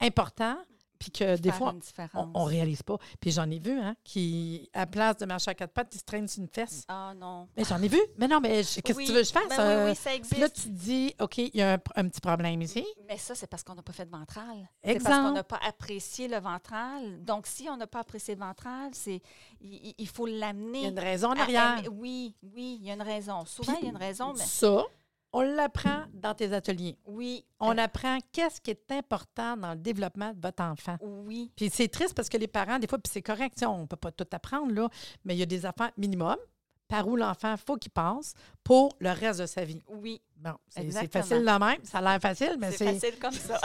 important, 0.00 0.56
puis 1.02 1.10
que 1.10 1.36
des 1.36 1.50
fois, 1.50 1.74
on 2.14 2.44
ne 2.44 2.48
réalise 2.48 2.84
pas. 2.84 2.96
Puis 3.20 3.32
j'en 3.32 3.50
ai 3.50 3.58
vu, 3.58 3.76
hein, 3.76 3.96
qui, 4.04 4.70
à 4.72 4.86
place 4.86 5.16
de 5.16 5.26
marcher 5.26 5.50
à 5.50 5.54
quatre 5.54 5.72
pattes, 5.72 5.92
il 5.94 5.98
se 5.98 6.04
traîne 6.04 6.28
sur 6.28 6.40
une 6.42 6.48
fesse. 6.48 6.84
Ah 6.86 7.12
non. 7.16 7.48
Mais 7.56 7.64
j'en 7.64 7.82
ai 7.82 7.88
vu. 7.88 7.98
Mais 8.18 8.28
non, 8.28 8.38
mais 8.40 8.62
je- 8.62 8.80
qu'est-ce 8.80 8.96
Oui, 8.96 9.04
que 9.04 9.08
tu 9.10 9.14
veux 9.16 9.22
que 9.22 9.26
je 9.26 9.32
fasse? 9.32 9.48
ben 9.48 9.58
Euh, 9.60 9.84
oui, 9.86 9.90
oui, 9.90 9.96
ça 9.96 10.10
Puis 10.10 10.18
existe. 10.18 10.40
là, 10.40 10.48
tu 10.48 10.62
te 10.62 10.68
dis, 10.68 11.14
OK, 11.20 11.38
il 11.38 11.50
y 11.56 11.62
a 11.62 11.72
un, 11.74 11.78
un 11.96 12.08
petit 12.08 12.20
problème 12.20 12.62
ici. 12.62 12.84
Mais 13.08 13.18
ça, 13.18 13.34
c'est 13.34 13.48
parce 13.48 13.64
qu'on 13.64 13.74
n'a 13.74 13.82
pas 13.82 13.92
fait 13.92 14.04
de 14.06 14.10
ventral. 14.12 14.70
C'est 14.84 15.02
parce 15.02 15.16
qu'on 15.16 15.32
n'a 15.32 15.42
pas 15.44 15.58
apprécié 15.66 16.28
le 16.28 16.38
ventral. 16.38 17.24
Donc, 17.24 17.48
si 17.48 17.68
on 17.68 17.76
n'a 17.76 17.88
pas 17.88 18.00
apprécié 18.00 18.34
le 18.34 18.40
ventral, 18.40 18.90
c'est 18.92 19.20
il, 19.60 19.94
il- 19.98 20.08
faut 20.08 20.28
Il 20.28 20.34
y 20.36 20.38
l'amener. 20.38 20.84
a 20.86 20.88
une 20.90 20.98
raison 21.00 21.28
en 21.30 21.36
à 21.36 21.42
arrière. 21.42 21.78
aimer- 21.78 21.88
Oui, 21.88 22.36
oui, 22.54 22.78
il 22.80 22.86
y 22.86 22.90
a 22.90 22.94
une 22.94 23.02
raison. 23.02 23.44
Souvent, 23.44 23.72
Puis, 23.72 23.82
il 23.82 23.86
y 23.86 23.88
a 23.88 23.90
une 23.90 23.96
raison, 23.96 24.32
mais 24.34 24.44
Ça, 24.44 24.84
on 25.32 25.42
l'apprend 25.42 26.04
dans 26.12 26.34
tes 26.34 26.52
ateliers. 26.52 26.98
oui. 27.06 27.44
On 27.64 27.78
apprend 27.78 28.18
qu'est-ce 28.32 28.60
qui 28.60 28.72
est 28.72 28.90
important 28.90 29.56
dans 29.56 29.70
le 29.70 29.76
développement 29.78 30.32
de 30.32 30.40
votre 30.40 30.64
enfant. 30.64 30.96
Oui, 31.00 31.52
Puis 31.54 31.70
c'est 31.72 31.86
triste 31.86 32.12
parce 32.14 32.28
que 32.28 32.36
les 32.36 32.48
parents, 32.48 32.80
des 32.80 32.88
fois, 32.88 32.98
puis 32.98 33.10
c'est 33.12 33.22
correct, 33.22 33.62
on 33.66 33.82
ne 33.82 33.86
peut 33.86 33.96
pas 33.96 34.10
tout 34.10 34.26
apprendre, 34.32 34.72
là, 34.74 34.88
mais 35.24 35.36
il 35.36 35.38
y 35.38 35.42
a 35.42 35.46
des 35.46 35.64
affaires 35.64 35.92
minimum 35.96 36.36
par 36.88 37.06
où 37.06 37.14
l'enfant 37.16 37.54
faut 37.56 37.76
qu'il 37.76 37.92
passe 37.92 38.34
pour 38.64 38.94
le 38.98 39.10
reste 39.10 39.40
de 39.40 39.46
sa 39.46 39.64
vie. 39.64 39.82
oui. 39.88 40.20
Bon, 40.36 40.54
c'est 40.68 40.90
facile 41.12 41.38
de 41.38 41.64
même, 41.64 41.78
ça 41.84 41.98
a 41.98 42.00
l'air 42.02 42.20
facile, 42.20 42.56
mais 42.58 42.72
C'est 42.72 42.78
c'est 42.78 42.92
facile 42.94 43.18
comme 43.20 43.30
ça. 43.32 43.60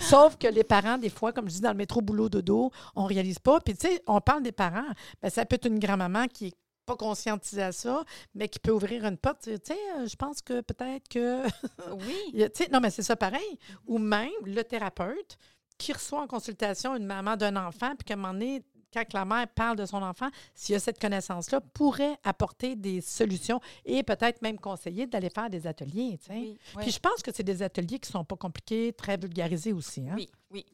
Sauf 0.00 0.36
que 0.36 0.48
les 0.48 0.64
parents, 0.64 0.98
des 0.98 1.08
fois, 1.10 1.32
comme 1.32 1.48
je 1.48 1.54
dis 1.54 1.60
dans 1.60 1.70
le 1.70 1.76
métro 1.76 2.00
boulot 2.00 2.28
dodo, 2.28 2.72
on 2.96 3.04
réalise 3.04 3.38
pas. 3.38 3.60
Puis, 3.60 3.76
tu 3.76 3.86
sais, 3.86 4.02
on 4.08 4.20
parle 4.20 4.42
des 4.42 4.50
parents. 4.50 4.88
Ben, 5.22 5.30
ça 5.30 5.46
peut 5.46 5.54
être 5.54 5.66
une 5.66 5.78
grand-maman 5.78 6.26
qui 6.26 6.46
est 6.48 6.54
pas 6.86 6.96
conscientisée 6.96 7.62
à 7.62 7.72
ça, 7.72 8.04
mais 8.34 8.48
qui 8.48 8.58
peut 8.58 8.70
ouvrir 8.72 9.04
une 9.04 9.16
porte. 9.16 9.42
Tu 9.42 9.56
sais, 9.62 9.78
je 10.06 10.16
pense 10.16 10.40
que 10.42 10.60
peut-être 10.60 11.08
que. 11.08 11.42
oui. 12.06 12.16
Tu 12.34 12.64
sais, 12.64 12.68
non, 12.70 12.80
mais 12.80 12.90
c'est 12.90 13.02
ça 13.02 13.16
pareil. 13.16 13.58
Ou 13.86 13.98
même 13.98 14.30
le 14.44 14.62
thérapeute 14.62 15.38
qui 15.78 15.92
reçoit 15.92 16.20
en 16.20 16.26
consultation 16.26 16.94
une 16.96 17.06
maman 17.06 17.36
d'un 17.36 17.56
enfant, 17.56 17.94
puis 17.96 18.04
qu'à 18.04 18.14
un 18.14 18.16
moment 18.16 18.32
donné, 18.32 18.62
quand 18.92 19.10
la 19.14 19.24
mère 19.24 19.48
parle 19.48 19.76
de 19.78 19.86
son 19.86 20.02
enfant, 20.02 20.28
s'il 20.54 20.74
y 20.74 20.76
a 20.76 20.80
cette 20.80 21.00
connaissance-là, 21.00 21.60
pourrait 21.72 22.16
apporter 22.24 22.76
des 22.76 23.00
solutions 23.00 23.58
et 23.86 24.02
peut-être 24.02 24.42
même 24.42 24.58
conseiller 24.58 25.06
d'aller 25.06 25.30
faire 25.30 25.48
des 25.48 25.66
ateliers. 25.66 26.18
tu 26.18 26.26
sais. 26.26 26.32
Oui, 26.34 26.58
oui. 26.76 26.82
Puis 26.82 26.90
je 26.92 26.98
pense 26.98 27.22
que 27.22 27.32
c'est 27.32 27.42
des 27.42 27.62
ateliers 27.62 27.98
qui 27.98 28.10
sont 28.10 28.24
pas 28.24 28.36
compliqués, 28.36 28.92
très 28.92 29.16
vulgarisés 29.16 29.72
aussi. 29.72 30.08
hein. 30.08 30.14
oui, 30.14 30.28
oui. 30.50 30.66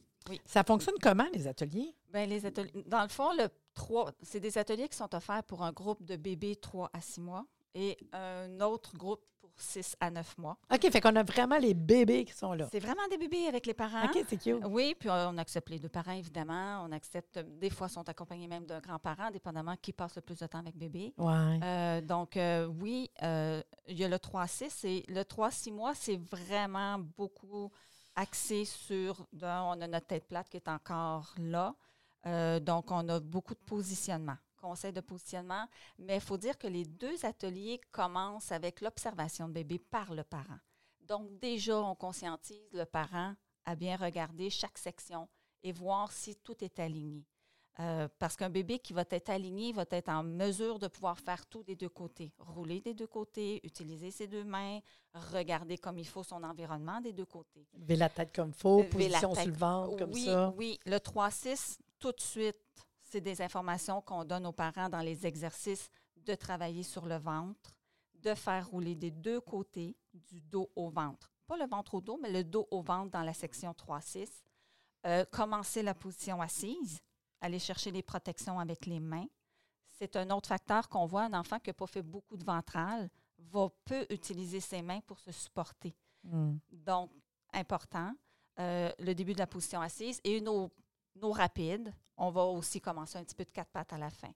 Ça 0.45 0.63
fonctionne 0.63 0.95
comment, 1.01 1.27
les 1.33 1.47
ateliers? 1.47 1.95
Ben, 2.11 2.27
les 2.29 2.45
ateliers, 2.45 2.83
dans 2.87 3.03
le 3.03 3.09
fond, 3.09 3.31
le 3.37 3.47
3, 3.75 4.11
c'est 4.21 4.39
des 4.39 4.57
ateliers 4.57 4.87
qui 4.87 4.97
sont 4.97 5.13
offerts 5.15 5.43
pour 5.43 5.63
un 5.63 5.71
groupe 5.71 6.03
de 6.03 6.15
bébés 6.15 6.55
3 6.55 6.89
à 6.93 7.01
6 7.01 7.21
mois 7.21 7.45
et 7.75 7.97
un 8.13 8.59
autre 8.61 8.95
groupe 8.97 9.21
pour 9.39 9.51
6 9.57 9.95
à 9.99 10.09
9 10.09 10.37
mois. 10.37 10.57
OK, 10.73 10.89
fait 10.91 11.01
qu'on 11.01 11.15
a 11.15 11.23
vraiment 11.23 11.57
les 11.57 11.73
bébés 11.73 12.25
qui 12.25 12.33
sont 12.33 12.53
là. 12.53 12.67
C'est 12.71 12.79
vraiment 12.79 13.07
des 13.09 13.17
bébés 13.17 13.47
avec 13.47 13.65
les 13.65 13.73
parents. 13.73 14.03
OK, 14.05 14.23
c'est 14.27 14.37
cute. 14.37 14.63
Oui, 14.67 14.95
puis 14.99 15.09
on 15.09 15.37
accepte 15.37 15.69
les 15.69 15.79
deux 15.79 15.89
parents, 15.89 16.11
évidemment. 16.11 16.83
On 16.85 16.91
accepte, 16.91 17.37
euh, 17.37 17.43
des 17.59 17.69
fois, 17.69 17.87
sont 17.87 18.07
accompagnés 18.09 18.47
même 18.47 18.65
d'un 18.65 18.79
grand-parent, 18.79 19.31
dépendamment 19.31 19.75
qui 19.81 19.93
passe 19.93 20.15
le 20.15 20.21
plus 20.21 20.39
de 20.39 20.47
temps 20.47 20.59
avec 20.59 20.75
bébé. 20.75 21.13
Ouais. 21.17 21.59
Euh, 21.63 22.01
donc, 22.01 22.37
euh, 22.37 22.65
oui, 22.65 23.09
euh, 23.23 23.61
il 23.87 23.97
y 23.97 24.03
a 24.03 24.07
le 24.09 24.17
3-6 24.17 24.85
et 24.85 25.05
le 25.07 25.21
3-6 25.23 25.71
mois, 25.71 25.93
c'est 25.93 26.17
vraiment 26.17 26.97
beaucoup 26.99 27.71
axé 28.19 28.65
sur, 28.65 29.25
on 29.41 29.81
a 29.81 29.87
notre 29.87 30.07
tête 30.07 30.27
plate 30.27 30.49
qui 30.49 30.57
est 30.57 30.67
encore 30.67 31.33
là. 31.37 31.73
Euh, 32.25 32.59
donc, 32.59 32.91
on 32.91 33.07
a 33.07 33.21
beaucoup 33.21 33.53
de 33.53 33.59
positionnement, 33.65 34.35
conseil 34.57 34.91
de 34.91 34.99
positionnement. 34.99 35.65
Mais 35.97 36.15
il 36.15 36.21
faut 36.21 36.37
dire 36.37 36.57
que 36.57 36.67
les 36.67 36.83
deux 36.83 37.25
ateliers 37.25 37.79
commencent 37.91 38.51
avec 38.51 38.81
l'observation 38.81 39.47
de 39.47 39.53
bébé 39.53 39.79
par 39.79 40.13
le 40.13 40.25
parent. 40.25 40.59
Donc, 40.99 41.39
déjà, 41.39 41.81
on 41.81 41.95
conscientise 41.95 42.73
le 42.73 42.83
parent 42.83 43.35
à 43.63 43.75
bien 43.75 43.95
regarder 43.95 44.49
chaque 44.49 44.77
section 44.77 45.29
et 45.63 45.71
voir 45.71 46.11
si 46.11 46.35
tout 46.35 46.61
est 46.61 46.77
aligné. 46.79 47.25
Euh, 47.79 48.09
parce 48.19 48.35
qu'un 48.35 48.49
bébé 48.49 48.79
qui 48.79 48.91
va 48.91 49.05
être 49.09 49.29
aligné 49.29 49.71
va 49.71 49.85
être 49.89 50.09
en 50.09 50.21
mesure 50.21 50.79
de 50.79 50.87
pouvoir 50.87 51.17
faire 51.17 51.45
tout 51.45 51.63
des 51.63 51.77
deux 51.77 51.87
côtés. 51.87 52.33
Rouler 52.37 52.81
des 52.81 52.93
deux 52.93 53.07
côtés, 53.07 53.61
utiliser 53.63 54.11
ses 54.11 54.27
deux 54.27 54.43
mains, 54.43 54.79
regarder 55.13 55.77
comme 55.77 55.97
il 55.97 56.07
faut 56.07 56.23
son 56.23 56.43
environnement 56.43 56.99
des 56.99 57.13
deux 57.13 57.25
côtés. 57.25 57.65
Lever 57.77 57.95
la 57.95 58.09
tête 58.09 58.35
comme 58.35 58.49
il 58.49 58.53
faut, 58.53 58.83
position 58.83 59.33
sur 59.33 59.45
le 59.45 59.53
ventre, 59.53 59.97
comme 59.97 60.11
oui, 60.11 60.25
ça. 60.25 60.53
Oui, 60.57 60.77
le 60.85 60.97
3-6, 60.97 61.77
tout 61.99 62.11
de 62.11 62.19
suite, 62.19 62.57
c'est 63.01 63.21
des 63.21 63.41
informations 63.41 64.01
qu'on 64.01 64.25
donne 64.25 64.45
aux 64.45 64.51
parents 64.51 64.89
dans 64.89 64.99
les 64.99 65.25
exercices 65.25 65.89
de 66.17 66.35
travailler 66.35 66.83
sur 66.83 67.05
le 67.05 67.15
ventre, 67.15 67.77
de 68.15 68.35
faire 68.35 68.67
rouler 68.67 68.95
des 68.95 69.11
deux 69.11 69.39
côtés, 69.39 69.95
du 70.13 70.41
dos 70.41 70.69
au 70.75 70.89
ventre. 70.89 71.31
Pas 71.47 71.55
le 71.55 71.65
ventre 71.65 71.95
au 71.95 72.01
dos, 72.01 72.19
mais 72.21 72.29
le 72.29 72.43
dos 72.43 72.67
au 72.71 72.81
ventre 72.81 73.11
dans 73.11 73.23
la 73.23 73.33
section 73.33 73.71
3-6. 73.71 74.27
Euh, 75.05 75.23
commencer 75.31 75.81
la 75.81 75.93
position 75.93 76.41
assise, 76.41 76.99
aller 77.41 77.59
chercher 77.59 77.91
les 77.91 78.03
protections 78.03 78.59
avec 78.59 78.85
les 78.85 78.99
mains. 78.99 79.27
C'est 79.91 80.15
un 80.15 80.29
autre 80.29 80.47
facteur 80.47 80.87
qu'on 80.89 81.05
voit. 81.05 81.23
Un 81.23 81.33
enfant 81.33 81.59
qui 81.59 81.69
n'a 81.69 81.73
pas 81.73 81.87
fait 81.87 82.01
beaucoup 82.01 82.37
de 82.37 82.43
ventral 82.43 83.09
va 83.37 83.69
peu 83.85 84.05
utiliser 84.09 84.59
ses 84.59 84.81
mains 84.81 85.01
pour 85.01 85.19
se 85.19 85.31
supporter. 85.31 85.95
Hmm. 86.23 86.57
Donc, 86.71 87.11
important. 87.53 88.13
Euh, 88.59 88.91
le 88.99 89.13
début 89.13 89.33
de 89.33 89.39
la 89.39 89.47
position 89.47 89.81
assise 89.81 90.19
et 90.23 90.41
nos, 90.41 90.71
nos 91.15 91.31
rapides. 91.31 91.93
On 92.17 92.29
va 92.29 92.43
aussi 92.43 92.81
commencer 92.81 93.17
un 93.17 93.23
petit 93.23 93.35
peu 93.35 93.45
de 93.45 93.51
quatre 93.51 93.71
pattes 93.71 93.93
à 93.93 93.97
la 93.97 94.09
fin. 94.09 94.31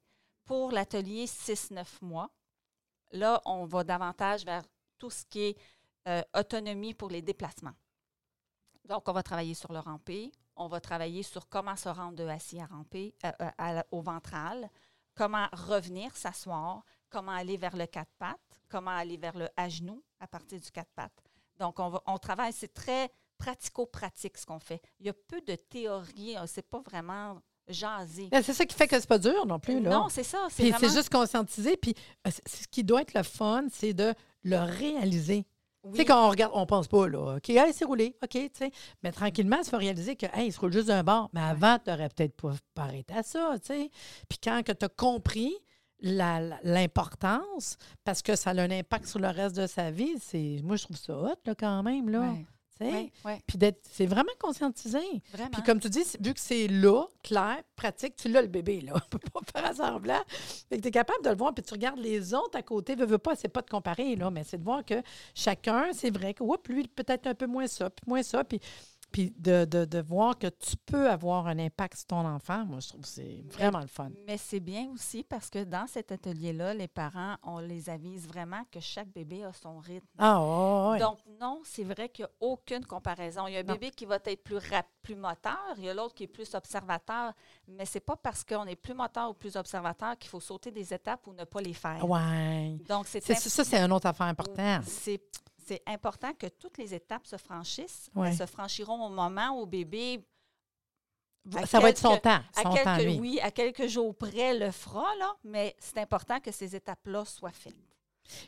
Pour 0.45 0.71
l'atelier 0.71 1.25
6-9 1.25 1.85
mois, 2.01 2.29
là, 3.11 3.41
on 3.45 3.65
va 3.65 3.83
davantage 3.83 4.45
vers 4.45 4.63
tout 4.97 5.09
ce 5.09 5.25
qui 5.25 5.41
est 5.41 5.57
euh, 6.07 6.21
autonomie 6.33 6.93
pour 6.93 7.09
les 7.09 7.21
déplacements. 7.21 7.73
Donc, 8.85 9.07
on 9.07 9.13
va 9.13 9.23
travailler 9.23 9.53
sur 9.53 9.71
le 9.71 9.79
rampé, 9.79 10.31
on 10.55 10.67
va 10.67 10.79
travailler 10.79 11.23
sur 11.23 11.47
comment 11.49 11.75
se 11.75 11.89
rendre 11.89 12.15
de 12.15 12.25
assis 12.25 12.59
à 12.59 12.65
ramper, 12.65 13.15
euh, 13.25 13.31
euh, 13.41 13.49
à 13.57 13.85
au 13.91 14.01
ventral, 14.01 14.69
comment 15.15 15.47
revenir, 15.51 16.15
s'asseoir, 16.15 16.83
comment 17.09 17.31
aller 17.31 17.57
vers 17.57 17.75
le 17.75 17.85
quatre 17.85 18.11
pattes, 18.17 18.61
comment 18.69 18.91
aller 18.91 19.17
vers 19.17 19.37
le 19.37 19.47
à 19.57 19.69
genoux 19.69 20.03
à 20.19 20.27
partir 20.27 20.59
du 20.59 20.71
quatre 20.71 20.91
pattes. 20.95 21.23
Donc, 21.59 21.79
on, 21.79 21.89
va, 21.89 22.01
on 22.07 22.17
travaille, 22.17 22.53
c'est 22.53 22.73
très 22.73 23.11
pratico-pratique 23.37 24.37
ce 24.37 24.45
qu'on 24.45 24.59
fait. 24.59 24.81
Il 24.99 25.05
y 25.05 25.09
a 25.09 25.13
peu 25.13 25.41
de 25.41 25.55
théorie, 25.55 26.37
euh, 26.37 26.45
c'est 26.47 26.67
pas 26.67 26.81
vraiment 26.81 27.39
jasé. 27.67 28.27
Ben, 28.29 28.41
C'est 28.43 28.53
ça 28.53 28.65
qui 28.65 28.75
fait 28.75 28.87
que 28.87 28.99
c'est 28.99 29.07
pas 29.07 29.19
dur 29.19 29.45
non 29.45 29.59
plus. 29.59 29.79
Là. 29.79 29.89
Non, 29.89 30.09
c'est 30.09 30.23
ça. 30.23 30.47
C'est 30.49 30.69
vraiment... 30.69 30.93
juste 30.93 31.09
conscientiser. 31.09 31.77
Puis 31.77 31.93
euh, 32.27 32.31
ce 32.45 32.67
qui 32.67 32.83
doit 32.83 33.01
être 33.01 33.13
le 33.13 33.23
fun, 33.23 33.65
c'est 33.71 33.93
de 33.93 34.13
le 34.43 34.57
réaliser. 34.57 35.45
Oui. 35.83 35.91
Tu 35.91 35.97
sais, 35.97 36.05
quand 36.05 36.25
on 36.25 36.29
regarde, 36.29 36.53
on 36.55 36.65
pense 36.65 36.87
pas, 36.87 37.07
là. 37.07 37.35
OK, 37.35 37.49
allez, 37.49 37.73
c'est 37.73 37.85
roulé. 37.85 38.15
OK, 38.23 38.29
tu 38.29 38.49
sais. 38.53 38.71
Mais 39.03 39.11
tranquillement, 39.11 39.57
il 39.63 39.69
faut 39.69 39.77
réaliser 39.77 40.15
que, 40.15 40.25
hey, 40.33 40.47
il 40.47 40.53
se 40.53 40.59
roule 40.59 40.71
juste 40.71 40.87
d'un 40.87 41.03
bord. 41.03 41.29
Mais 41.33 41.41
avant, 41.41 41.77
tu 41.77 41.89
n'aurais 41.89 42.09
peut-être 42.09 42.35
pas, 42.41 42.53
arrêté 42.77 43.13
à 43.13 43.23
ça, 43.23 43.55
tu 43.59 43.67
sais. 43.67 43.89
Puis 44.29 44.39
quand 44.41 44.61
tu 44.63 44.85
as 44.85 44.89
compris 44.89 45.53
l'importance, 45.99 47.77
parce 48.03 48.21
que 48.21 48.35
ça 48.35 48.51
a 48.51 48.61
un 48.61 48.71
impact 48.71 49.07
sur 49.07 49.19
le 49.19 49.27
reste 49.27 49.55
de 49.55 49.67
sa 49.67 49.91
vie, 49.91 50.15
c'est 50.19 50.59
moi, 50.63 50.75
je 50.75 50.83
trouve 50.83 50.97
ça 50.97 51.17
hot, 51.17 51.35
là, 51.45 51.55
quand 51.55 51.83
même, 51.83 52.09
là. 52.09 52.21
Ouais, 52.21 52.45
Ouais, 52.81 53.11
Puis 53.47 53.57
d'être, 53.57 53.79
c'est 53.91 54.05
vraiment 54.05 54.31
conscientisé. 54.39 54.99
Puis 55.51 55.63
comme 55.63 55.79
tu 55.79 55.89
dis, 55.89 56.03
vu 56.19 56.33
que 56.33 56.39
c'est 56.39 56.67
là, 56.67 57.05
clair, 57.21 57.61
pratique, 57.75 58.15
tu 58.15 58.29
l'as 58.29 58.41
le 58.41 58.47
bébé, 58.47 58.81
là. 58.81 58.93
On 58.95 59.09
peut 59.09 59.19
pas 59.19 59.61
faire 59.61 59.75
semblant. 59.75 60.21
Fait 60.69 60.77
que 60.77 60.81
tu 60.81 60.87
es 60.87 60.91
capable 60.91 61.23
de 61.23 61.29
le 61.29 61.35
voir, 61.35 61.53
puis 61.53 61.63
tu 61.63 61.73
regardes 61.73 61.99
les 61.99 62.33
autres 62.33 62.57
à 62.57 62.61
côté. 62.61 62.95
Veux, 62.95 63.05
veux 63.05 63.17
pas, 63.17 63.35
c'est 63.35 63.47
pas 63.47 63.61
de 63.61 63.69
comparer, 63.69 64.15
là, 64.15 64.29
mais 64.31 64.43
c'est 64.43 64.57
de 64.57 64.63
voir 64.63 64.83
que 64.83 65.01
chacun, 65.33 65.91
c'est 65.93 66.09
vrai 66.09 66.33
que, 66.33 66.43
oups, 66.43 66.67
lui, 66.67 66.87
peut-être 66.87 67.27
un 67.27 67.35
peu 67.35 67.47
moins 67.47 67.67
ça, 67.67 67.89
puis 67.89 68.03
moins 68.07 68.23
ça, 68.23 68.43
puis, 68.43 68.59
puis 69.13 69.31
de, 69.37 69.63
de, 69.63 69.85
de 69.85 70.01
voir 70.01 70.37
que 70.37 70.47
tu 70.47 70.75
peux 70.85 71.09
avoir 71.09 71.47
un 71.47 71.57
impact 71.59 71.95
sur 71.99 72.07
ton 72.07 72.25
enfant, 72.27 72.65
moi, 72.65 72.79
je 72.81 72.89
trouve 72.89 73.01
que 73.01 73.07
c'est 73.07 73.43
vraiment 73.51 73.79
le 73.79 73.87
fun. 73.87 74.09
Mais 74.27 74.37
c'est 74.37 74.59
bien 74.59 74.89
aussi 74.91 75.23
parce 75.23 75.49
que 75.49 75.63
dans 75.63 75.87
cet 75.87 76.11
atelier-là, 76.11 76.73
les 76.73 76.87
parents, 76.87 77.35
on 77.43 77.59
les 77.59 77.89
avise 77.89 78.27
vraiment 78.27 78.63
que 78.71 78.79
chaque 78.79 79.07
bébé 79.09 79.43
a 79.43 79.53
son 79.53 79.77
rythme. 79.79 80.07
Ah, 80.17 80.41
ouais, 80.41 80.89
ouais. 80.93 80.99
Donc, 80.99 81.19
non, 81.39 81.61
c'est 81.63 81.83
vrai 81.85 82.09
qu'il 82.09 82.25
n'y 82.25 82.29
a 82.29 82.31
aucune 82.51 82.83
comparaison. 82.85 83.47
Il 83.47 83.53
y 83.53 83.57
a 83.57 83.59
un 83.59 83.63
Non. 83.63 83.73
bébé 83.73 83.91
qui 83.91 84.05
va 84.05 84.15
être 84.25 84.43
plus, 84.43 84.57
rap- 84.57 84.87
plus 85.03 85.15
moteur, 85.15 85.59
il 85.77 85.83
y 85.85 85.89
a 85.89 85.93
l'autre 85.93 86.15
qui 86.15 86.23
est 86.23 86.27
plus 86.27 86.53
observateur, 86.55 87.33
mais 87.67 87.85
c'est 87.85 87.99
pas 87.99 88.15
parce 88.15 88.43
qu'on 88.43 88.65
est 88.65 88.75
plus 88.75 88.93
moteur 88.95 89.29
ou 89.29 89.33
plus 89.35 89.55
observateur 89.55 90.17
qu'il 90.17 90.29
faut 90.29 90.39
sauter 90.39 90.71
des 90.71 90.93
étapes 90.93 91.27
ou 91.27 91.33
ne 91.33 91.43
pas 91.43 91.61
les 91.61 91.73
faire. 91.73 92.03
Ouais. 92.09 92.77
Donc, 92.89 93.05
c'est 93.07 93.21
ça, 93.21 93.63
c'est 93.63 93.77
une 93.79 93.91
autre 93.91 94.07
affaire 94.07 94.25
importante. 94.27 94.83
c'est 94.85 95.21
c'est 95.65 95.81
important 95.85 96.33
que 96.33 96.47
toutes 96.47 96.77
les 96.77 96.93
étapes 96.93 97.25
se 97.25 97.37
franchissent. 97.37 98.09
Ouais. 98.15 98.29
Elles 98.29 98.37
se 98.37 98.45
franchiront 98.45 99.05
au 99.05 99.09
moment 99.09 99.59
où 99.61 99.65
bébé, 99.65 100.23
à 101.55 101.65
Ça 101.65 101.79
va 101.79 101.89
être 101.89 101.97
son 101.97 102.17
temps, 102.17 102.39
à 102.55 102.61
son 102.63 102.73
temps, 102.73 102.97
lui. 102.97 103.19
oui, 103.19 103.39
à 103.41 103.51
quelques 103.51 103.87
jours 103.87 104.15
près, 104.15 104.57
le 104.57 104.71
fera, 104.71 105.13
là, 105.19 105.35
mais 105.43 105.75
c'est 105.79 105.97
important 105.97 106.39
que 106.39 106.51
ces 106.51 106.75
étapes-là 106.75 107.25
soient 107.25 107.51
faites. 107.51 107.75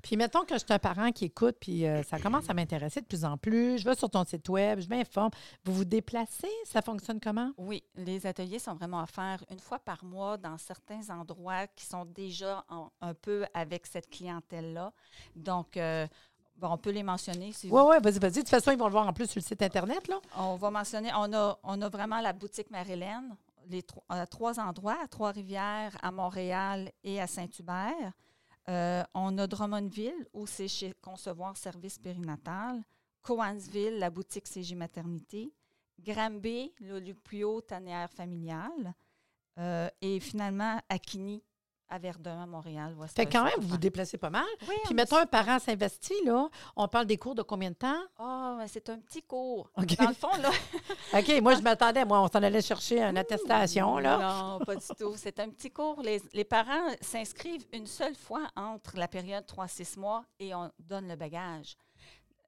Puis 0.02 0.16
mettons 0.16 0.46
que 0.46 0.54
je 0.54 0.60
suis 0.60 0.72
un 0.72 0.80
parent 0.80 1.12
qui 1.12 1.26
écoute, 1.26 1.58
puis 1.60 1.86
euh, 1.86 2.02
ça 2.04 2.18
commence 2.18 2.50
à 2.50 2.54
m'intéresser 2.54 3.02
de 3.02 3.06
plus 3.06 3.26
en 3.26 3.38
plus. 3.38 3.78
Je 3.78 3.84
vais 3.84 3.94
sur 3.96 4.10
ton 4.10 4.24
site 4.24 4.48
web, 4.48 4.80
je 4.80 4.88
m'informe. 4.88 5.32
Vous 5.66 5.74
vous 5.74 5.84
déplacez? 5.86 6.50
Ça 6.64 6.82
fonctionne 6.82 7.20
comment? 7.20 7.52
Oui, 7.58 7.84
les 7.96 8.26
ateliers 8.26 8.58
sont 8.60 8.74
vraiment 8.74 9.04
offerts 9.04 9.44
une 9.52 9.60
fois 9.60 9.78
par 9.80 10.06
mois 10.06 10.38
dans 10.38 10.58
certains 10.58 11.10
endroits 11.10 11.68
qui 11.68 11.86
sont 11.86 12.06
déjà 12.06 12.64
en- 12.70 12.90
un 13.02 13.14
peu 13.14 13.46
avec 13.54 13.86
cette 13.86 14.10
clientèle-là. 14.10 14.94
Donc, 15.36 15.76
euh, 15.76 16.08
bon, 16.56 16.70
on 16.72 16.78
peut 16.78 16.92
les 16.92 17.04
mentionner. 17.04 17.52
Si 17.52 17.70
Oui, 17.70 17.82
oui, 17.86 17.96
vas-y, 18.02 18.20
vas-y. 18.20 18.32
De 18.32 18.40
toute 18.40 18.50
façon, 18.50 18.72
ils 18.72 18.78
vont 18.78 18.86
le 18.86 18.92
voir 18.92 19.08
en 19.08 19.14
plus 19.14 19.28
sur 19.30 19.40
le 19.40 19.46
site 19.46 19.62
Internet, 19.62 20.08
là. 20.08 20.20
On 20.38 20.56
va 20.56 20.70
mentionner, 20.72 21.12
on 21.16 21.32
a, 21.34 21.60
on 21.64 21.82
a 21.82 21.90
vraiment 21.90 22.22
la 22.22 22.34
boutique 22.34 22.70
Marie-Hélène, 22.72 23.36
les 23.68 23.84
tro- 23.84 24.04
à 24.10 24.26
trois 24.28 24.60
endroits, 24.60 24.98
à 25.04 25.08
Trois-Rivières, 25.08 25.98
à 26.02 26.12
Montréal 26.12 26.92
et 27.04 27.20
à 27.22 27.28
Saint-Hubert. 27.28 28.12
Euh, 28.70 29.04
on 29.14 29.38
a 29.38 29.46
Drummondville, 29.48 30.28
où 30.34 30.48
c'est 30.48 30.68
chez 30.68 30.94
Concevoir 31.02 31.56
Service 31.58 31.98
Périnatal. 32.00 32.84
Coansville, 33.22 33.98
la 34.00 34.10
boutique 34.10 34.48
CG 34.48 34.76
Maternité. 34.76 35.52
Granby, 36.00 36.74
le 36.80 37.00
Lupio 37.00 37.62
Tanière 37.62 38.10
Familiale. 38.12 38.94
Euh, 39.58 39.90
et 40.02 40.20
finalement, 40.20 40.80
Aquini, 40.90 41.42
à 41.90 41.98
Verdun, 42.00 42.44
à 42.44 42.46
Montréal. 42.46 42.96
Fait 43.16 43.26
quand 43.26 43.44
même, 43.44 43.54
vous 43.60 43.68
vous 43.70 43.78
déplacez 43.78 44.18
pas 44.18 44.30
mal. 44.30 44.46
Oui, 44.68 44.76
Puis 44.84 44.92
on- 44.92 44.96
mettons, 44.96 45.18
un 45.18 45.26
parent 45.26 45.60
s'investit, 45.60 46.24
là. 46.26 46.50
On 46.76 46.88
parle 46.88 47.06
des 47.06 47.18
cours 47.18 47.36
de 47.36 47.42
combien 47.42 47.70
de 47.70 47.76
temps? 47.76 48.02
Ah, 48.18 48.60
c'est 48.68 48.90
un 48.90 48.98
petit 49.00 49.22
cours. 49.22 49.70
Dans 49.78 50.08
le 50.08 50.14
fond, 50.14 50.36
là, 50.42 50.50
OK, 51.20 51.42
moi, 51.42 51.56
je 51.56 51.62
m'attendais. 51.62 52.04
Moi, 52.06 52.20
on 52.22 52.28
s'en 52.28 52.42
allait 52.44 52.62
chercher 52.62 53.02
une 53.02 53.18
attestation, 53.18 53.98
là. 53.98 54.18
Non, 54.18 54.60
pas 54.66 54.76
du 54.76 54.86
tout. 54.98 55.14
C'est 55.16 55.40
un 55.40 55.50
petit 55.50 55.72
cours. 55.72 56.02
Les, 56.02 56.22
les 56.34 56.44
parents 56.44 56.88
s'inscrivent 57.02 57.66
une 57.74 57.88
seule 57.88 58.16
fois 58.16 58.48
entre 58.56 58.98
la 58.98 59.08
période 59.08 59.46
3-6 59.46 60.00
mois 60.00 60.24
et 60.40 60.54
on 60.56 60.72
donne 60.80 61.08
le 61.08 61.16
bagage. 61.16 61.76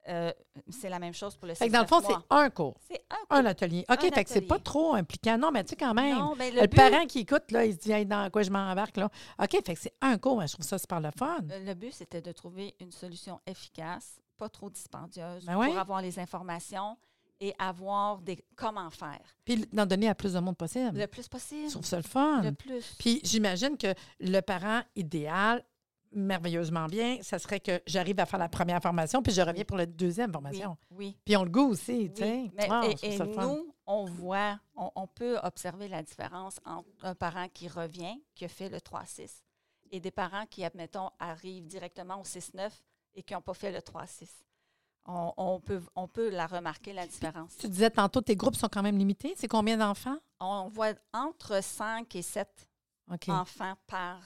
Euh, 0.08 0.32
c'est 0.70 0.88
la 0.88 0.98
même 0.98 1.12
chose 1.14 1.36
pour 1.36 1.46
le 1.46 1.54
6 1.54 1.58
Fait 1.58 1.68
que 1.68 1.72
dans 1.72 1.82
le 1.82 1.86
fond, 1.86 2.00
c'est 2.00 2.14
un 2.30 2.50
cours, 2.50 2.76
c'est 2.88 3.02
un 3.10 3.36
un 3.36 3.40
cours. 3.42 3.50
atelier. 3.50 3.84
OK, 3.90 4.04
Un 4.04 4.10
fait 4.14 4.24
que 4.24 4.30
c'est 4.30 4.40
pas 4.40 4.58
trop 4.58 4.94
impliquant. 4.94 5.36
Non, 5.38 5.50
mais 5.50 5.62
tu 5.64 5.70
sais, 5.70 5.76
quand 5.76 5.92
même. 5.94 6.16
Non, 6.18 6.34
mais 6.36 6.50
le 6.50 6.62
le, 6.62 6.66
but, 6.66 6.76
parent 6.76 7.06
qui 7.06 7.20
écoute, 7.20 7.50
là, 7.50 7.64
il 7.66 7.74
se 7.74 7.78
dit, 7.78 7.92
Hey, 7.92 8.06
dans 8.06 8.30
quoi 8.30 8.42
je 8.42 8.50
m'embarque, 8.50 8.96
là? 8.96 9.10
OK, 9.38 9.50
fait 9.50 9.74
que 9.74 9.80
c'est 9.80 9.94
un 10.00 10.16
cours. 10.18 10.40
Je 10.46 10.52
trouve 10.54 10.64
ça 10.64 10.78
super 10.78 11.00
le 11.00 11.10
fun. 11.16 11.38
euh, 11.50 11.58
le 11.64 11.74
but, 11.74 11.92
c'était 11.92 12.22
de 12.22 12.32
trouver 12.32 12.74
une 12.80 12.90
solution 12.92 13.38
efficace, 13.46 14.20
pas 14.36 14.48
trop 14.48 14.70
dispendieuse, 14.70 15.44
Ben 15.44 15.56
ouais. 15.56 15.66
pour 15.68 15.78
avoir 15.78 16.00
les 16.02 16.18
informations 16.18 16.96
et 17.40 17.54
avoir 17.58 18.18
des 18.18 18.44
comment 18.56 18.90
faire. 18.90 19.20
Puis 19.44 19.64
d'en 19.72 19.86
donner 19.86 20.08
à 20.08 20.14
plus 20.14 20.32
de 20.32 20.40
monde 20.40 20.56
possible. 20.56 20.98
Le 20.98 21.06
plus 21.06 21.28
possible. 21.28 21.66
Je 21.68 21.72
trouve 21.72 21.84
ça 21.86 21.96
le 21.98 22.02
fun. 22.02 22.42
Le 22.42 22.52
plus. 22.52 22.94
Puis 22.98 23.20
j'imagine 23.22 23.76
que 23.76 23.94
le 24.20 24.40
parent 24.40 24.80
idéal, 24.96 25.62
merveilleusement 26.12 26.86
bien, 26.86 27.18
ça 27.22 27.38
serait 27.38 27.60
que 27.60 27.80
j'arrive 27.86 28.18
à 28.20 28.26
faire 28.26 28.38
la 28.38 28.48
première 28.48 28.80
formation, 28.80 29.22
puis 29.22 29.32
je 29.32 29.40
reviens 29.40 29.64
pour 29.64 29.76
la 29.76 29.86
deuxième 29.86 30.32
formation. 30.32 30.76
oui. 30.90 31.16
Puis 31.24 31.36
on 31.36 31.44
le 31.44 31.50
goût 31.50 31.68
aussi, 31.70 32.10
tu 32.14 32.22
sais. 32.22 32.50
Et 33.02 33.14
et 33.14 33.18
nous, 33.18 33.74
on 33.86 34.04
voit, 34.04 34.58
on, 34.76 34.90
on 34.94 35.06
peut 35.06 35.38
observer 35.42 35.88
la 35.88 36.02
différence 36.02 36.60
entre 36.64 36.88
un 37.02 37.14
parent 37.14 37.48
qui 37.52 37.68
revient, 37.68 38.22
qui 38.34 38.44
a 38.44 38.48
fait 38.48 38.68
le 38.68 38.78
3-6, 38.78 39.42
et 39.90 40.00
des 40.00 40.10
parents 40.10 40.46
qui, 40.46 40.64
admettons, 40.64 41.10
arrivent 41.18 41.66
directement 41.66 42.20
au 42.20 42.24
6-9 42.24 42.70
et 43.14 43.22
qui 43.22 43.34
n'ont 43.34 43.40
pas 43.40 43.54
fait 43.54 43.72
le 43.72 43.78
3-6. 43.78 44.28
On, 45.06 45.32
on 45.38 45.58
peut, 45.60 45.80
on 45.96 46.06
peut 46.06 46.28
la 46.28 46.46
remarquer, 46.46 46.92
la 46.92 47.06
différence. 47.06 47.56
Tu 47.56 47.68
disais 47.68 47.90
tantôt, 47.90 48.20
tes 48.20 48.36
groupes 48.36 48.56
sont 48.56 48.68
quand 48.68 48.82
même 48.82 48.98
limités. 48.98 49.32
C'est 49.38 49.48
combien 49.48 49.78
d'enfants? 49.78 50.18
On 50.38 50.68
voit 50.68 50.92
entre 51.14 51.62
5 51.62 52.14
et 52.14 52.20
7 52.20 52.46
OK. 53.10 53.28
enfants 53.30 53.74
par 53.86 54.20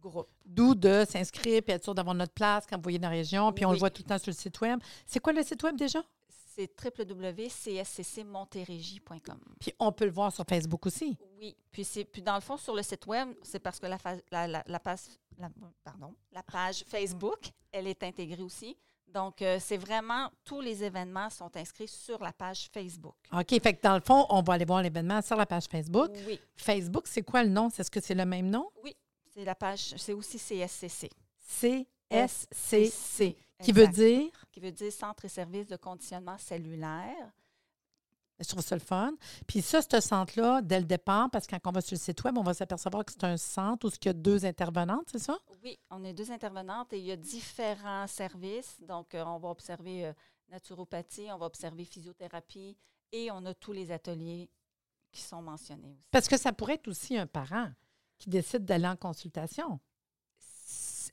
groupe. 0.00 0.28
D'où 0.44 0.74
de 0.74 1.04
s'inscrire, 1.08 1.62
puis 1.62 1.72
être 1.74 1.84
sûr 1.84 1.94
d'avoir 1.94 2.14
notre 2.14 2.32
place 2.32 2.64
quand 2.68 2.76
vous 2.76 2.82
voyez 2.82 2.98
dans 2.98 3.08
la 3.10 3.16
région, 3.16 3.52
puis 3.52 3.64
on 3.64 3.72
le 3.72 3.78
voit 3.78 3.90
tout 3.90 4.02
le 4.02 4.08
temps 4.08 4.18
sur 4.18 4.30
le 4.30 4.36
site 4.36 4.60
web. 4.60 4.80
C'est 5.06 5.20
quoi 5.20 5.32
le 5.32 5.42
site 5.42 5.62
web 5.62 5.76
déjà? 5.76 6.00
C'est 6.28 6.70
www.csccmontérégie.com. 6.84 9.38
Puis 9.60 9.72
on 9.78 9.92
peut 9.92 10.06
le 10.06 10.10
voir 10.10 10.32
sur 10.32 10.44
Facebook 10.48 10.86
aussi. 10.86 11.16
Oui, 11.38 11.54
puis 11.70 11.84
c'est 11.84 12.04
puis 12.04 12.20
dans 12.22 12.34
le 12.34 12.40
fond 12.40 12.56
sur 12.56 12.74
le 12.74 12.82
site 12.82 13.06
web, 13.06 13.28
c'est 13.42 13.60
parce 13.60 13.78
que 13.78 13.86
la, 13.86 13.98
fa- 13.98 14.16
la, 14.30 14.48
la- 14.48 14.64
la 14.66 14.80
page 14.80 15.00
la, 15.38 15.48
pardon, 15.84 16.14
la 16.32 16.42
page 16.42 16.82
Facebook, 16.88 17.50
elle 17.70 17.86
est 17.86 18.02
intégrée 18.02 18.42
aussi. 18.42 18.76
Donc, 19.06 19.40
euh, 19.40 19.58
c'est 19.60 19.76
vraiment, 19.78 20.30
tous 20.44 20.60
les 20.60 20.82
événements 20.84 21.30
sont 21.30 21.50
inscrits 21.56 21.88
sur 21.88 22.20
la 22.22 22.30
page 22.32 22.68
Facebook. 22.74 23.14
OK. 23.32 23.48
Fait 23.62 23.72
que 23.74 23.80
dans 23.80 23.94
le 23.94 24.02
fond, 24.02 24.26
on 24.28 24.42
va 24.42 24.52
aller 24.54 24.66
voir 24.66 24.82
l'événement 24.82 25.22
sur 25.22 25.36
la 25.36 25.46
page 25.46 25.64
Facebook. 25.70 26.10
Oui, 26.26 26.38
Facebook, 26.56 27.06
c'est 27.06 27.22
quoi 27.22 27.42
le 27.42 27.48
nom? 27.48 27.68
Est-ce 27.68 27.90
que 27.90 28.00
c'est 28.00 28.14
le 28.14 28.26
même 28.26 28.50
nom? 28.50 28.68
oui, 28.84 28.94
c'est 29.38 29.44
la 29.44 29.54
page, 29.54 29.94
c'est 29.96 30.12
aussi 30.12 30.36
CSCC. 30.36 31.10
CSCC. 32.10 33.36
Qui 33.62 33.72
veut 33.72 33.86
dire, 33.86 34.30
Qui 34.50 34.58
veut 34.58 34.72
dire 34.72 34.92
Centre 34.92 35.24
et 35.26 35.28
service 35.28 35.68
de 35.68 35.76
conditionnement 35.76 36.36
cellulaire. 36.38 37.32
je 38.40 38.48
trouve 38.48 38.62
ça 38.62 38.74
le 38.74 38.80
fun. 38.80 39.12
Puis 39.46 39.62
ça, 39.62 39.80
ce 39.80 40.00
centre-là, 40.00 40.60
dès 40.60 40.80
le 40.80 40.86
départ, 40.86 41.30
parce 41.30 41.46
que 41.46 41.54
quand 41.56 41.70
on 41.70 41.72
va 41.72 41.80
sur 41.80 41.94
le 41.94 42.00
site 42.00 42.22
Web, 42.24 42.36
on 42.36 42.42
va 42.42 42.52
s'apercevoir 42.54 43.04
que 43.04 43.12
c'est 43.12 43.24
un 43.24 43.36
centre 43.36 43.86
où 43.86 43.90
il 43.90 44.06
y 44.06 44.08
a 44.08 44.12
deux 44.12 44.44
intervenantes, 44.44 45.08
c'est 45.12 45.20
ça? 45.20 45.38
Oui, 45.62 45.78
on 45.90 46.02
est 46.04 46.14
deux 46.14 46.32
intervenantes 46.32 46.92
et 46.92 46.98
il 46.98 47.04
y 47.04 47.12
a 47.12 47.16
différents 47.16 48.08
services. 48.08 48.76
Donc, 48.80 49.14
euh, 49.14 49.24
on 49.24 49.38
va 49.38 49.50
observer 49.50 50.06
euh, 50.06 50.12
naturopathie, 50.48 51.28
on 51.32 51.38
va 51.38 51.46
observer 51.46 51.84
physiothérapie 51.84 52.76
et 53.12 53.30
on 53.30 53.44
a 53.46 53.54
tous 53.54 53.72
les 53.72 53.92
ateliers 53.92 54.50
qui 55.12 55.20
sont 55.20 55.42
mentionnés 55.42 55.92
aussi. 55.92 56.08
Parce 56.10 56.26
que 56.26 56.36
ça 56.36 56.52
pourrait 56.52 56.74
être 56.74 56.88
aussi 56.88 57.16
un 57.16 57.26
parent 57.26 57.70
qui 58.18 58.28
décide 58.30 58.64
d'aller 58.64 58.86
en 58.88 58.96
consultation. 58.96 59.78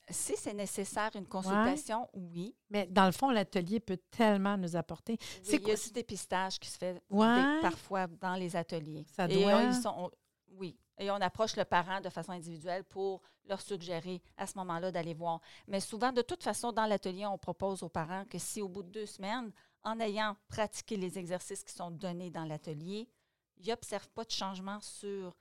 Si 0.10 0.36
c'est 0.38 0.54
nécessaire 0.54 1.10
une 1.16 1.26
consultation, 1.26 2.08
oui. 2.14 2.56
Mais 2.70 2.86
dans 2.86 3.06
le 3.08 3.12
fond, 3.12 3.32
l'atelier 3.32 3.80
peut 3.80 3.98
tellement 4.12 4.56
nous 4.56 4.76
apporter. 4.76 5.14
Oui, 5.20 5.28
C'est 5.44 5.56
il 5.58 5.68
y 5.68 5.72
a 5.72 5.76
du 5.76 5.92
dépistage 5.92 6.60
qui 6.60 6.70
se 6.70 6.78
fait 6.78 6.94
des- 6.94 7.60
parfois 7.62 8.06
dans 8.08 8.36
les 8.36 8.56
ateliers. 8.56 9.06
Ça 9.16 9.26
Et 9.28 9.42
doit. 9.42 9.56
on- 9.56 9.68
ils 9.68 9.74
sont- 9.74 9.96
on- 9.98 10.12
oui. 10.60 10.78
Et 11.00 11.10
on 11.10 11.16
approche 11.16 11.56
le 11.58 11.66
parent 11.66 12.00
de 12.02 12.10
façon 12.10 12.32
individuelle 12.34 12.84
pour 12.84 13.22
leur 13.46 13.60
suggérer 13.62 14.22
à 14.38 14.46
ce 14.48 14.58
moment-là 14.60 14.92
d'aller 14.92 15.14
voir. 15.16 15.42
Mais 15.68 15.80
souvent, 15.80 16.12
de 16.12 16.22
toute 16.22 16.44
façon, 16.44 16.72
dans 16.72 16.86
l'atelier, 16.86 17.26
on 17.26 17.38
propose 17.40 17.82
aux 17.84 17.90
parents 17.90 18.26
que 18.26 18.38
si 18.38 18.62
au 18.62 18.70
bout 18.70 18.84
de 18.84 18.90
deux 18.90 19.06
semaines, 19.08 19.52
en 19.84 20.00
ayant 20.00 20.36
pratiqué 20.48 20.98
les 20.98 21.18
exercices 21.18 21.64
qui 21.64 21.74
sont 21.74 21.92
donnés 21.92 22.30
dans 22.30 22.46
l'atelier, 22.46 23.10
ils 23.58 23.68
n'observent 23.70 24.10
pas 24.10 24.24
de 24.24 24.32
changement 24.32 24.80
sur 24.82 25.36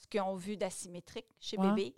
ce 0.00 0.06
qu'ils 0.08 0.20
ont 0.22 0.34
vu 0.34 0.56
d'asymétrique 0.56 1.26
chez 1.38 1.58
Ouais. 1.58 1.68
bébé, 1.68 1.94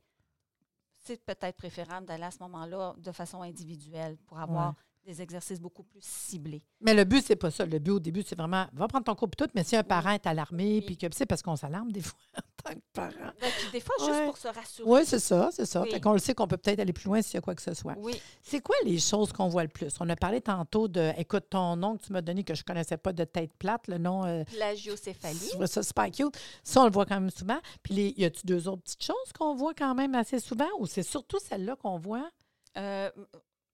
c'est 0.98 1.24
peut-être 1.24 1.56
préférable 1.56 2.06
d'aller 2.06 2.24
à 2.24 2.30
ce 2.30 2.38
moment-là 2.40 2.94
de 2.98 3.12
façon 3.12 3.42
individuelle 3.42 4.16
pour 4.26 4.38
avoir 4.38 4.68
Ouais. 4.70 4.74
des 5.12 5.22
exercices 5.22 5.60
beaucoup 5.60 5.82
plus 5.82 6.02
ciblés. 6.02 6.62
Mais 6.80 6.94
le 6.94 7.04
but, 7.04 7.24
c'est 7.24 7.36
pas 7.36 7.50
ça. 7.50 7.64
Le 7.66 7.78
but, 7.78 7.90
au 7.92 8.00
début, 8.00 8.22
c'est 8.22 8.36
vraiment, 8.36 8.66
va 8.72 8.86
prendre 8.88 9.04
ton 9.04 9.14
cours 9.14 9.28
puis 9.28 9.44
tout, 9.44 9.50
mais 9.54 9.64
si 9.64 9.74
un 9.76 9.82
parent 9.82 10.10
est 10.12 10.26
alarmé, 10.26 10.74
Oui. 10.76 10.82
puis 10.82 10.96
que, 10.96 11.06
c'est 11.12 11.26
parce 11.26 11.42
qu'on 11.42 11.56
s'alarme 11.56 11.90
des 11.90 12.02
fois 12.02 12.18
tant 12.62 12.74
que 12.74 12.80
parent. 12.92 13.32
Ben, 13.40 13.50
des 13.72 13.80
fois, 13.80 13.94
juste 14.00 14.24
pour 14.24 14.36
se 14.36 14.48
rassurer. 14.48 14.88
Oui, 14.88 15.00
c'est 15.04 15.18
ça, 15.18 15.50
c'est 15.52 15.66
ça. 15.66 15.82
Oui. 15.82 15.90
Fait 15.90 16.00
qu'on 16.00 16.12
le 16.12 16.18
sait 16.18 16.34
qu'on 16.34 16.46
peut 16.46 16.56
peut-être 16.56 16.80
aller 16.80 16.92
plus 16.92 17.06
loin 17.06 17.22
s'il 17.22 17.34
y 17.34 17.38
a 17.38 17.40
quoi 17.40 17.54
que 17.54 17.62
ce 17.62 17.74
soit. 17.74 17.94
Oui. 17.98 18.20
C'est 18.42 18.60
quoi 18.60 18.76
les 18.84 18.98
choses 18.98 19.32
qu'on 19.32 19.48
voit 19.48 19.62
le 19.62 19.68
plus? 19.68 19.92
On 20.00 20.08
a 20.08 20.16
parlé 20.16 20.40
tantôt 20.40 20.88
de, 20.88 21.12
écoute, 21.16 21.44
ton 21.50 21.76
nom 21.76 21.96
que 21.96 22.04
tu 22.04 22.12
m'as 22.12 22.22
donné 22.22 22.44
que 22.44 22.54
je 22.54 22.64
connaissais 22.64 22.96
pas 22.96 23.12
de 23.12 23.24
tête 23.24 23.52
plate, 23.58 23.88
le 23.88 23.98
nom, 23.98 24.24
euh, 24.24 24.44
Plagiocéphalie. 24.44 25.52
ça 25.66 25.82
super 25.82 26.10
cute. 26.10 26.36
Ça, 26.62 26.82
on 26.82 26.84
le 26.84 26.92
voit 26.92 27.06
quand 27.06 27.20
même 27.20 27.30
souvent. 27.30 27.58
Puis, 27.82 27.94
les, 27.94 28.14
y 28.16 28.24
a-tu 28.24 28.46
deux 28.46 28.68
autres 28.68 28.82
petites 28.82 29.04
choses 29.04 29.32
qu'on 29.38 29.54
voit 29.54 29.74
quand 29.74 29.94
même 29.94 30.14
assez 30.14 30.38
souvent 30.38 30.68
ou 30.78 30.86
c'est 30.86 31.02
surtout 31.02 31.38
celle-là 31.38 31.76
qu'on 31.76 31.98
voit? 31.98 32.28
Euh, 32.76 33.10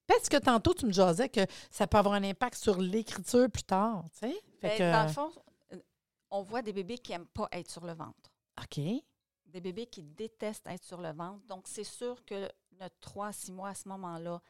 Parce 0.06 0.28
que 0.28 0.36
tantôt, 0.38 0.74
tu 0.74 0.86
me 0.86 0.92
jasais 0.92 1.28
que 1.28 1.40
ça 1.70 1.86
peut 1.86 1.98
avoir 1.98 2.14
un 2.14 2.24
impact 2.24 2.56
sur 2.56 2.80
l'écriture 2.80 3.48
plus 3.50 3.62
tard, 3.62 4.04
tu 4.12 4.28
sais? 4.28 4.34
Fait 4.60 4.68
ben, 4.68 4.78
que, 4.78 4.92
Dans 4.92 5.02
le 5.02 5.12
fond, 5.12 5.30
on 6.30 6.42
voit 6.42 6.62
des 6.62 6.72
bébés 6.72 6.98
qui 6.98 7.12
n'aiment 7.12 7.26
pas 7.26 7.48
être 7.52 7.70
sur 7.70 7.84
le 7.84 7.92
ventre. 7.92 8.32
OK. 8.62 8.80
Des 9.46 9.60
bébés 9.60 9.86
qui 9.86 10.02
détestent 10.02 10.66
être 10.66 10.84
sur 10.84 11.00
le 11.00 11.12
ventre. 11.12 11.44
Donc, 11.46 11.66
c'est 11.66 11.84
sûr 11.84 12.24
que 12.24 12.50
notre 12.80 12.96
3 13.00 13.28
à 13.28 13.32
6 13.32 13.52
mois 13.52 13.70
à 13.70 13.74
ce 13.74 13.88
moment-là, 13.88 14.40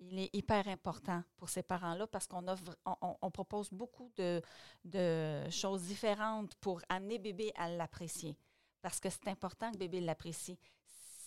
il 0.00 0.18
est 0.18 0.30
hyper 0.34 0.66
important 0.68 1.22
pour 1.36 1.48
ces 1.48 1.62
parents-là 1.62 2.06
parce 2.06 2.26
qu'on 2.26 2.46
offre, 2.48 2.76
on, 2.84 3.16
on- 3.22 3.30
propose 3.30 3.68
beaucoup 3.72 4.10
de, 4.16 4.40
de 4.84 5.48
choses 5.50 5.82
différentes 5.82 6.54
pour 6.56 6.80
amener 6.88 7.18
bébé 7.18 7.52
à 7.56 7.68
l'apprécier. 7.68 8.36
Parce 8.80 9.00
que 9.00 9.10
c'est 9.10 9.26
important 9.28 9.72
que 9.72 9.76
bébé 9.76 10.00
l'apprécie. 10.00 10.56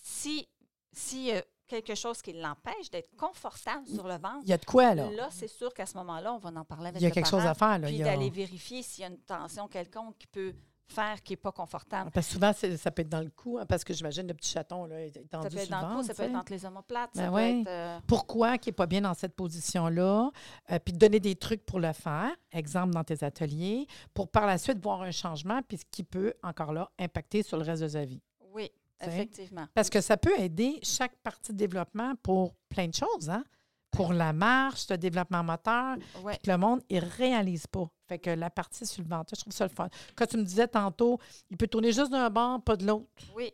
Si, 0.02 0.48
si 0.92 1.24
y 1.26 1.32
a 1.32 1.42
quelque 1.66 1.94
chose 1.94 2.22
qui 2.22 2.32
l'empêche 2.32 2.90
d'être 2.90 3.14
confortable 3.16 3.86
sur 3.86 4.06
le 4.06 4.16
ventre, 4.18 4.40
Il 4.42 4.48
y 4.48 4.52
a 4.54 4.58
de 4.58 4.64
quoi, 4.64 4.94
là? 4.94 5.10
Là, 5.10 5.28
c'est 5.30 5.48
sûr 5.48 5.72
qu'à 5.74 5.86
ce 5.86 5.96
moment-là, 5.98 6.32
on 6.34 6.38
va 6.38 6.50
en 6.50 6.64
parler 6.64 6.88
avec 6.88 7.00
Il 7.00 7.04
y 7.04 7.06
a 7.06 7.08
le 7.10 7.14
quelque 7.14 7.28
chose 7.28 7.40
parent, 7.42 7.50
à 7.50 7.54
faire, 7.54 7.78
là. 7.78 7.88
Puis 7.88 8.02
a- 8.02 8.04
d'aller 8.04 8.30
vérifier 8.30 8.82
s'il 8.82 9.02
y 9.02 9.04
a 9.04 9.08
une 9.10 9.20
tension 9.20 9.68
quelconque 9.68 10.16
qui 10.18 10.26
peut 10.26 10.54
faire 10.92 11.22
qui 11.22 11.32
n'est 11.32 11.36
pas 11.38 11.52
confortable. 11.52 12.10
Parce 12.12 12.26
que 12.28 12.32
souvent, 12.34 12.52
ça 12.52 12.90
peut 12.90 13.02
être 13.02 13.08
dans 13.08 13.20
le 13.20 13.30
cou, 13.30 13.58
hein, 13.58 13.66
parce 13.66 13.82
que 13.84 13.92
j'imagine 13.94 14.26
le 14.26 14.34
petit 14.34 14.50
chaton 14.50 14.84
là, 14.86 15.00
est 15.00 15.16
étendu 15.16 15.44
Ça 15.44 15.50
peut 15.50 15.58
être 15.62 15.70
dans 15.70 15.88
le 15.88 15.96
cou, 15.96 16.02
ça 16.02 16.14
peut 16.14 16.22
être 16.24 16.34
entre 16.36 16.52
les 16.52 16.64
omoplates, 16.66 17.10
Ben 17.14 17.22
ça 17.24 17.28
peut 17.28 17.34
ouais. 17.34 17.60
être... 17.60 17.68
euh, 17.68 17.98
Pourquoi 18.06 18.58
qui 18.58 18.68
n'est 18.68 18.74
pas 18.74 18.86
bien 18.86 19.00
dans 19.00 19.14
cette 19.14 19.34
position-là, 19.34 20.30
euh, 20.70 20.78
puis 20.84 20.92
donner 20.92 21.20
des 21.20 21.34
trucs 21.36 21.64
pour 21.64 21.80
le 21.80 21.92
faire, 21.92 22.30
exemple 22.52 22.92
dans 22.94 23.04
tes 23.04 23.24
ateliers, 23.24 23.86
pour 24.14 24.28
par 24.28 24.46
la 24.46 24.58
suite 24.58 24.78
voir 24.82 25.02
un 25.02 25.10
changement, 25.10 25.60
puis 25.66 25.78
ce 25.78 25.84
qui 25.90 26.04
peut, 26.04 26.34
encore 26.42 26.72
là, 26.72 26.90
impacter 26.98 27.42
sur 27.42 27.56
le 27.56 27.64
reste 27.64 27.82
de 27.82 27.88
sa 27.88 28.04
vie. 28.04 28.20
oui, 28.52 28.70
effectivement. 29.00 29.66
Parce 29.74 29.90
que 29.90 30.00
ça 30.00 30.16
peut 30.16 30.38
aider 30.38 30.78
chaque 30.82 31.16
partie 31.22 31.52
de 31.52 31.56
développement 31.56 32.14
pour 32.22 32.54
plein 32.68 32.86
de 32.88 32.94
choses, 32.94 33.28
hein? 33.30 33.44
Pour 33.92 34.12
la 34.12 34.32
marche, 34.32 34.88
le 34.90 34.96
développement 34.98 35.44
moteur, 35.44 35.96
Ouais. 36.22 36.38
que 36.42 36.50
le 36.50 36.56
monde, 36.56 36.80
il 36.88 36.98
réalise 37.04 37.66
pas. 37.66 37.88
Fait 38.08 38.18
que 38.18 38.30
la 38.30 38.50
partie 38.50 38.86
sur 38.86 39.02
le 39.02 39.08
ventre, 39.08 39.34
je 39.36 39.40
trouve 39.42 39.52
ça 39.52 39.64
le 39.64 39.70
fun. 39.70 39.88
Quand 40.16 40.26
tu 40.26 40.36
me 40.38 40.42
disais 40.44 40.66
tantôt, 40.66 41.18
il 41.50 41.56
peut 41.56 41.66
tourner 41.68 41.92
juste 41.92 42.10
d'un 42.10 42.30
bord, 42.30 42.60
pas 42.62 42.76
de 42.76 42.86
l'autre. 42.86 43.06
Oui. 43.36 43.52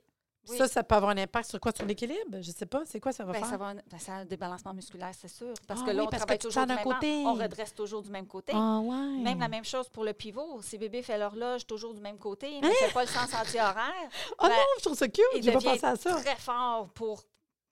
Oui. 0.50 0.56
Ça, 0.56 0.66
ça 0.66 0.82
peut 0.82 0.94
avoir 0.94 1.10
un 1.10 1.18
impact 1.18 1.50
sur 1.50 1.60
quoi? 1.60 1.72
Sur 1.76 1.84
l'équilibre? 1.84 2.40
Je 2.40 2.50
sais 2.52 2.64
pas. 2.64 2.82
C'est 2.86 3.00
quoi 3.00 3.12
ça 3.12 3.22
va 3.26 3.32
Ben, 3.32 3.40
faire? 3.40 3.48
ça, 3.50 3.56
va, 3.58 3.74
ben, 3.74 3.98
ça 3.98 4.12
a 4.14 4.16
un 4.20 4.24
débalancement 4.24 4.72
musculaire, 4.72 5.10
c'est 5.14 5.28
sûr. 5.28 5.52
Parce 5.66 5.80
Ah 5.82 5.86
que 5.86 5.90
là, 5.90 6.00
oui, 6.02 6.08
on 6.10 6.16
travaille 6.16 6.38
toujours 6.38 6.62
du 6.66 6.74
même 6.74 6.84
côté. 6.84 7.22
On 7.26 7.34
redresse 7.34 7.74
toujours 7.74 8.00
du 8.02 8.08
même 8.10 8.26
côté. 8.26 8.52
Ah 8.54 8.78
ouais. 8.78 9.18
Même 9.22 9.40
la 9.40 9.48
même 9.48 9.64
chose 9.66 9.90
pour 9.90 10.04
le 10.04 10.14
pivot. 10.14 10.62
Si 10.62 10.78
bébé 10.78 11.02
fait 11.02 11.18
l'horloge 11.18 11.66
toujours 11.66 11.92
du 11.92 12.00
même 12.00 12.16
côté, 12.16 12.46
Hein? 12.46 12.60
mais 12.62 12.68
ne 12.68 12.74
fait 12.74 12.94
pas 12.94 13.02
le 13.02 13.08
sens 13.08 13.34
anti-horaire, 13.34 14.08
Oh 14.38 14.44
ben, 14.44 14.48
non, 14.48 14.54
je 14.78 14.84
trouve 14.84 14.96
ça 14.96 15.08
cute. 15.08 15.22
il 15.34 15.52
pas 15.52 15.60
pensé 15.60 15.84
à 15.84 15.96
ça. 15.96 16.14
très 16.14 16.36
fort 16.36 16.88
pour, 16.94 17.24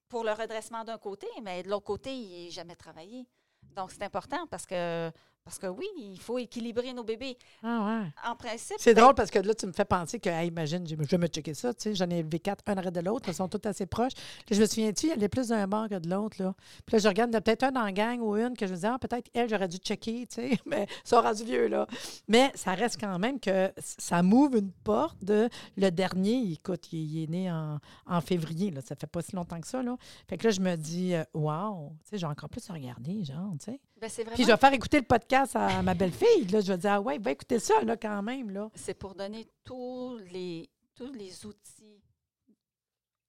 pour 0.08 0.24
le 0.24 0.32
redressement 0.32 0.84
d'un 0.84 0.98
côté, 0.98 1.26
mais 1.42 1.62
de 1.62 1.68
l'autre 1.68 1.84
côté, 1.84 2.14
il 2.14 2.44
n'est 2.44 2.50
jamais 2.50 2.76
travaillé. 2.76 3.26
Donc, 3.74 3.90
c'est 3.90 4.02
important 4.02 4.46
parce 4.46 4.66
que, 4.66 5.10
parce 5.46 5.60
que 5.60 5.68
oui, 5.68 5.86
il 5.96 6.18
faut 6.18 6.38
équilibrer 6.38 6.92
nos 6.92 7.04
bébés. 7.04 7.38
Ah 7.62 8.00
ouais. 8.02 8.28
En 8.28 8.34
principe, 8.34 8.78
C'est 8.80 8.94
ben, 8.94 9.02
drôle 9.02 9.14
parce 9.14 9.30
que 9.30 9.38
là, 9.38 9.54
tu 9.54 9.64
me 9.66 9.72
fais 9.72 9.84
penser 9.84 10.18
que, 10.18 10.28
hey, 10.28 10.48
imagine, 10.48 10.84
je 10.84 10.96
vais 10.96 11.18
me 11.18 11.28
checker 11.28 11.54
ça, 11.54 11.72
tu 11.72 11.84
sais, 11.84 11.94
j'en 11.94 12.10
ai 12.10 12.18
élevé 12.18 12.40
quatre, 12.40 12.64
un 12.66 12.76
arrêt 12.76 12.90
de 12.90 12.98
l'autre, 12.98 13.28
ils 13.28 13.34
sont 13.34 13.46
tous 13.46 13.60
assez 13.68 13.86
proches. 13.86 14.14
Là, 14.50 14.56
je 14.56 14.60
me 14.60 14.66
souviens-tu, 14.66 15.06
il 15.06 15.12
y 15.12 15.22
en 15.22 15.24
a 15.24 15.28
plus 15.28 15.46
d'un 15.46 15.68
bord 15.68 15.88
que 15.88 16.00
de 16.00 16.10
l'autre, 16.10 16.42
là. 16.42 16.52
Puis 16.84 16.96
là, 16.96 16.98
je 16.98 17.06
regarde, 17.06 17.30
il 17.30 17.34
y 17.34 17.36
en 17.36 17.38
a 17.38 17.40
peut-être 17.42 17.62
un 17.62 17.70
dans 17.70 17.84
la 17.84 17.92
gang 17.92 18.20
ou 18.20 18.34
une 18.34 18.56
que 18.56 18.66
je 18.66 18.72
me 18.72 18.74
disais, 18.74 18.88
ah, 18.88 18.98
peut-être 18.98 19.30
elle, 19.34 19.48
j'aurais 19.48 19.68
dû 19.68 19.76
checker, 19.76 20.26
tu 20.26 20.34
sais, 20.34 20.58
mais 20.66 20.88
ça 21.04 21.20
aura 21.20 21.32
du 21.32 21.44
vieux, 21.44 21.68
là. 21.68 21.86
Mais 22.26 22.50
ça 22.56 22.74
reste 22.74 22.98
quand 22.98 23.16
même 23.20 23.38
que 23.38 23.72
ça 23.78 24.24
m'ouvre 24.24 24.56
une 24.56 24.72
porte 24.72 25.22
de 25.22 25.48
le 25.76 25.90
dernier, 25.90 26.54
écoute, 26.54 26.92
il, 26.92 26.98
il 26.98 27.22
est 27.22 27.26
né 27.28 27.52
en, 27.52 27.78
en 28.06 28.20
février, 28.20 28.72
là, 28.72 28.80
ça 28.80 28.96
fait 28.96 29.06
pas 29.06 29.22
si 29.22 29.36
longtemps 29.36 29.60
que 29.60 29.68
ça, 29.68 29.80
là. 29.80 29.96
Fait 30.28 30.38
que 30.38 30.48
là, 30.48 30.50
je 30.50 30.60
me 30.60 30.74
dis, 30.74 31.14
euh, 31.14 31.22
wow, 31.34 31.92
tu 32.02 32.10
sais, 32.10 32.18
j'ai 32.18 32.26
encore 32.26 32.48
plus 32.48 32.68
à 32.68 32.72
regarder, 32.72 33.24
genre, 33.24 33.52
tu 33.60 33.66
sais. 33.66 33.80
Ben, 34.00 34.10
Puis 34.10 34.44
je 34.44 34.48
vais 34.48 34.56
faire 34.56 34.72
écouter 34.72 34.98
le 34.98 35.06
podcast 35.06 35.56
à 35.56 35.82
ma 35.82 35.94
belle-fille, 35.94 36.46
là, 36.50 36.60
je 36.60 36.72
vais 36.72 36.78
dire, 36.78 36.92
ah 36.92 37.00
ouais, 37.00 37.18
va 37.18 37.30
écouter 37.30 37.58
ça, 37.58 37.80
là, 37.82 37.96
quand 37.96 38.22
même, 38.22 38.50
là. 38.50 38.70
c'est 38.74 38.94
pour 38.94 39.14
donner 39.14 39.46
tous 39.64 40.18
les, 40.30 40.68
tous 40.94 41.12
les 41.12 41.46
outils 41.46 42.02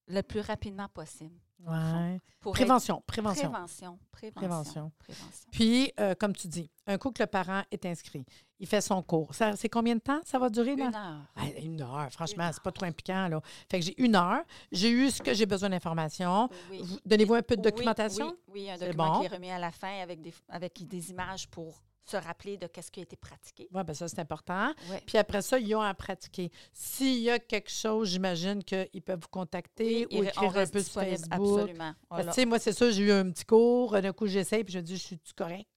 le 0.07 0.21
plus 0.21 0.41
rapidement 0.41 0.87
possible. 0.89 1.35
Ouais. 1.65 2.19
pour 2.39 2.53
Prévention, 2.53 2.97
être- 2.99 3.05
prévention. 3.05 3.49
prévention. 3.51 3.99
Prévention. 4.11 4.39
Prévention. 4.41 4.91
prévention. 4.99 5.49
Puis, 5.51 5.91
euh, 5.99 6.13
comme 6.15 6.33
tu 6.35 6.47
dis, 6.47 6.69
un 6.85 6.97
coup 6.97 7.11
que 7.11 7.21
le 7.21 7.27
parent 7.27 7.63
est 7.71 7.85
inscrit, 7.85 8.25
il 8.59 8.67
fait 8.67 8.81
son 8.81 9.01
cours. 9.03 9.33
Ça, 9.35 9.55
c'est 9.55 9.69
combien 9.69 9.95
de 9.95 9.99
temps? 9.99 10.19
Ça 10.23 10.39
va 10.39 10.49
durer? 10.49 10.75
Là? 10.75 10.85
Une 10.87 10.95
heure? 10.95 11.21
Ah, 11.35 11.45
Une 11.61 11.81
heure, 11.81 12.11
franchement, 12.11 12.49
c'est 12.53 12.61
pas 12.63 12.71
trop 12.71 12.85
impliquant. 12.85 13.27
Là. 13.27 13.41
Fait 13.69 13.79
que 13.79 13.85
j'ai 13.85 14.01
une 14.01 14.15
heure. 14.15 14.43
J'ai 14.71 14.89
eu 14.91 15.09
ce 15.11 15.21
que 15.21 15.33
j'ai 15.33 15.45
besoin 15.45 15.69
d'informations. 15.69 16.49
Oui. 16.71 16.81
Donnez-vous 17.05 17.35
un 17.35 17.41
peu 17.43 17.55
de 17.57 17.61
documentation? 17.61 18.27
Oui, 18.47 18.61
oui, 18.61 18.69
un 18.71 18.77
document 18.77 19.13
bon. 19.13 19.19
qui 19.19 19.25
est 19.25 19.35
remis 19.35 19.51
à 19.51 19.59
la 19.59 19.71
fin 19.71 19.99
avec 20.01 20.21
des, 20.21 20.33
avec 20.49 20.87
des 20.87 21.09
images 21.11 21.47
pour 21.49 21.83
se 22.09 22.17
rappeler 22.17 22.57
de 22.57 22.67
qu'est-ce 22.67 22.91
qui 22.91 22.99
a 22.99 23.03
été 23.03 23.15
pratiqué. 23.15 23.67
Oui, 23.73 23.83
bien 23.83 23.93
ça, 23.93 24.07
c'est 24.07 24.19
important. 24.19 24.73
Ouais. 24.89 25.01
Puis 25.05 25.17
après 25.17 25.41
ça, 25.41 25.59
ils 25.59 25.75
ont 25.75 25.81
à 25.81 25.93
pratiquer. 25.93 26.51
S'il 26.73 27.19
y 27.19 27.29
a 27.29 27.39
quelque 27.39 27.71
chose, 27.71 28.09
j'imagine 28.09 28.63
qu'ils 28.63 29.01
peuvent 29.03 29.19
vous 29.21 29.27
contacter 29.29 30.07
Oui, 30.11 30.19
ou 30.19 30.23
écrire 30.23 30.57
un 30.57 30.65
peu 30.65 30.81
sur 30.81 31.01
Facebook. 31.01 31.27
Absolument. 31.31 31.93
Voilà. 32.09 32.31
tu 32.31 32.41
sais, 32.41 32.45
moi, 32.45 32.59
c'est 32.59 32.73
ça, 32.73 32.89
j'ai 32.91 33.03
eu 33.03 33.11
un 33.11 33.29
petit 33.31 33.45
cours. 33.45 33.99
D'un 34.01 34.13
coup, 34.13 34.27
j'essaye, 34.27 34.63
puis 34.63 34.73
je 34.73 34.79
me 34.79 34.83
dis, 34.83 34.97
je 34.97 35.03
suis-tu 35.03 35.33
correct? 35.33 35.67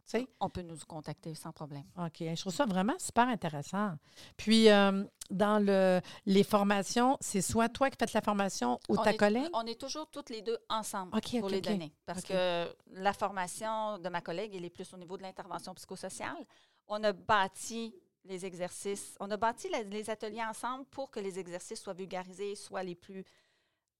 On 0.40 0.48
peut 0.50 0.62
nous 0.62 0.76
contacter 0.88 1.34
sans 1.34 1.52
problème. 1.52 1.84
OK. 1.98 2.16
Je 2.20 2.40
trouve 2.40 2.52
ça 2.54 2.66
vraiment 2.66 2.98
super 2.98 3.28
intéressant. 3.28 3.92
Puis, 4.36 4.68
euh, 4.68 5.04
dans 5.30 5.58
le, 5.64 6.00
les 6.26 6.42
formations, 6.44 7.16
c'est 7.20 7.42
soit 7.42 7.68
toi 7.68 7.90
qui 7.90 7.96
fais 7.98 8.10
la 8.14 8.20
formation 8.20 8.80
ou 8.88 8.96
on 8.98 9.02
ta 9.02 9.12
est, 9.12 9.16
collègue? 9.16 9.48
On 9.52 9.66
est 9.66 9.80
toujours 9.80 10.08
toutes 10.10 10.30
les 10.30 10.42
deux 10.42 10.58
ensemble 10.68 11.16
OK, 11.16 11.30
pour 11.38 11.44
OK, 11.44 11.50
les 11.52 11.58
OK. 11.58 11.64
donner. 11.64 11.92
Parce 12.06 12.22
que 12.22 12.66
la 12.92 13.12
formation 13.12 13.98
de 13.98 14.08
ma 14.08 14.20
collègue, 14.20 14.54
elle 14.54 14.64
est 14.64 14.70
plus 14.70 14.92
au 14.92 14.96
niveau 14.96 15.16
de 15.16 15.22
l'intervention 15.22 15.74
psychosociale. 15.74 16.44
On 16.88 17.02
a 17.04 17.12
bâti 17.12 17.94
les 18.24 18.44
exercices, 18.44 19.16
on 19.20 19.30
a 19.30 19.36
bâti 19.36 19.68
la- 19.70 19.82
les 19.82 20.10
ateliers 20.10 20.44
ensemble 20.44 20.84
pour 20.86 21.10
que 21.10 21.20
les 21.20 21.38
exercices 21.38 21.80
soient 21.80 21.94
vulgarisés, 21.94 22.54
soient 22.54 22.82
les 22.82 22.94
plus 22.94 23.24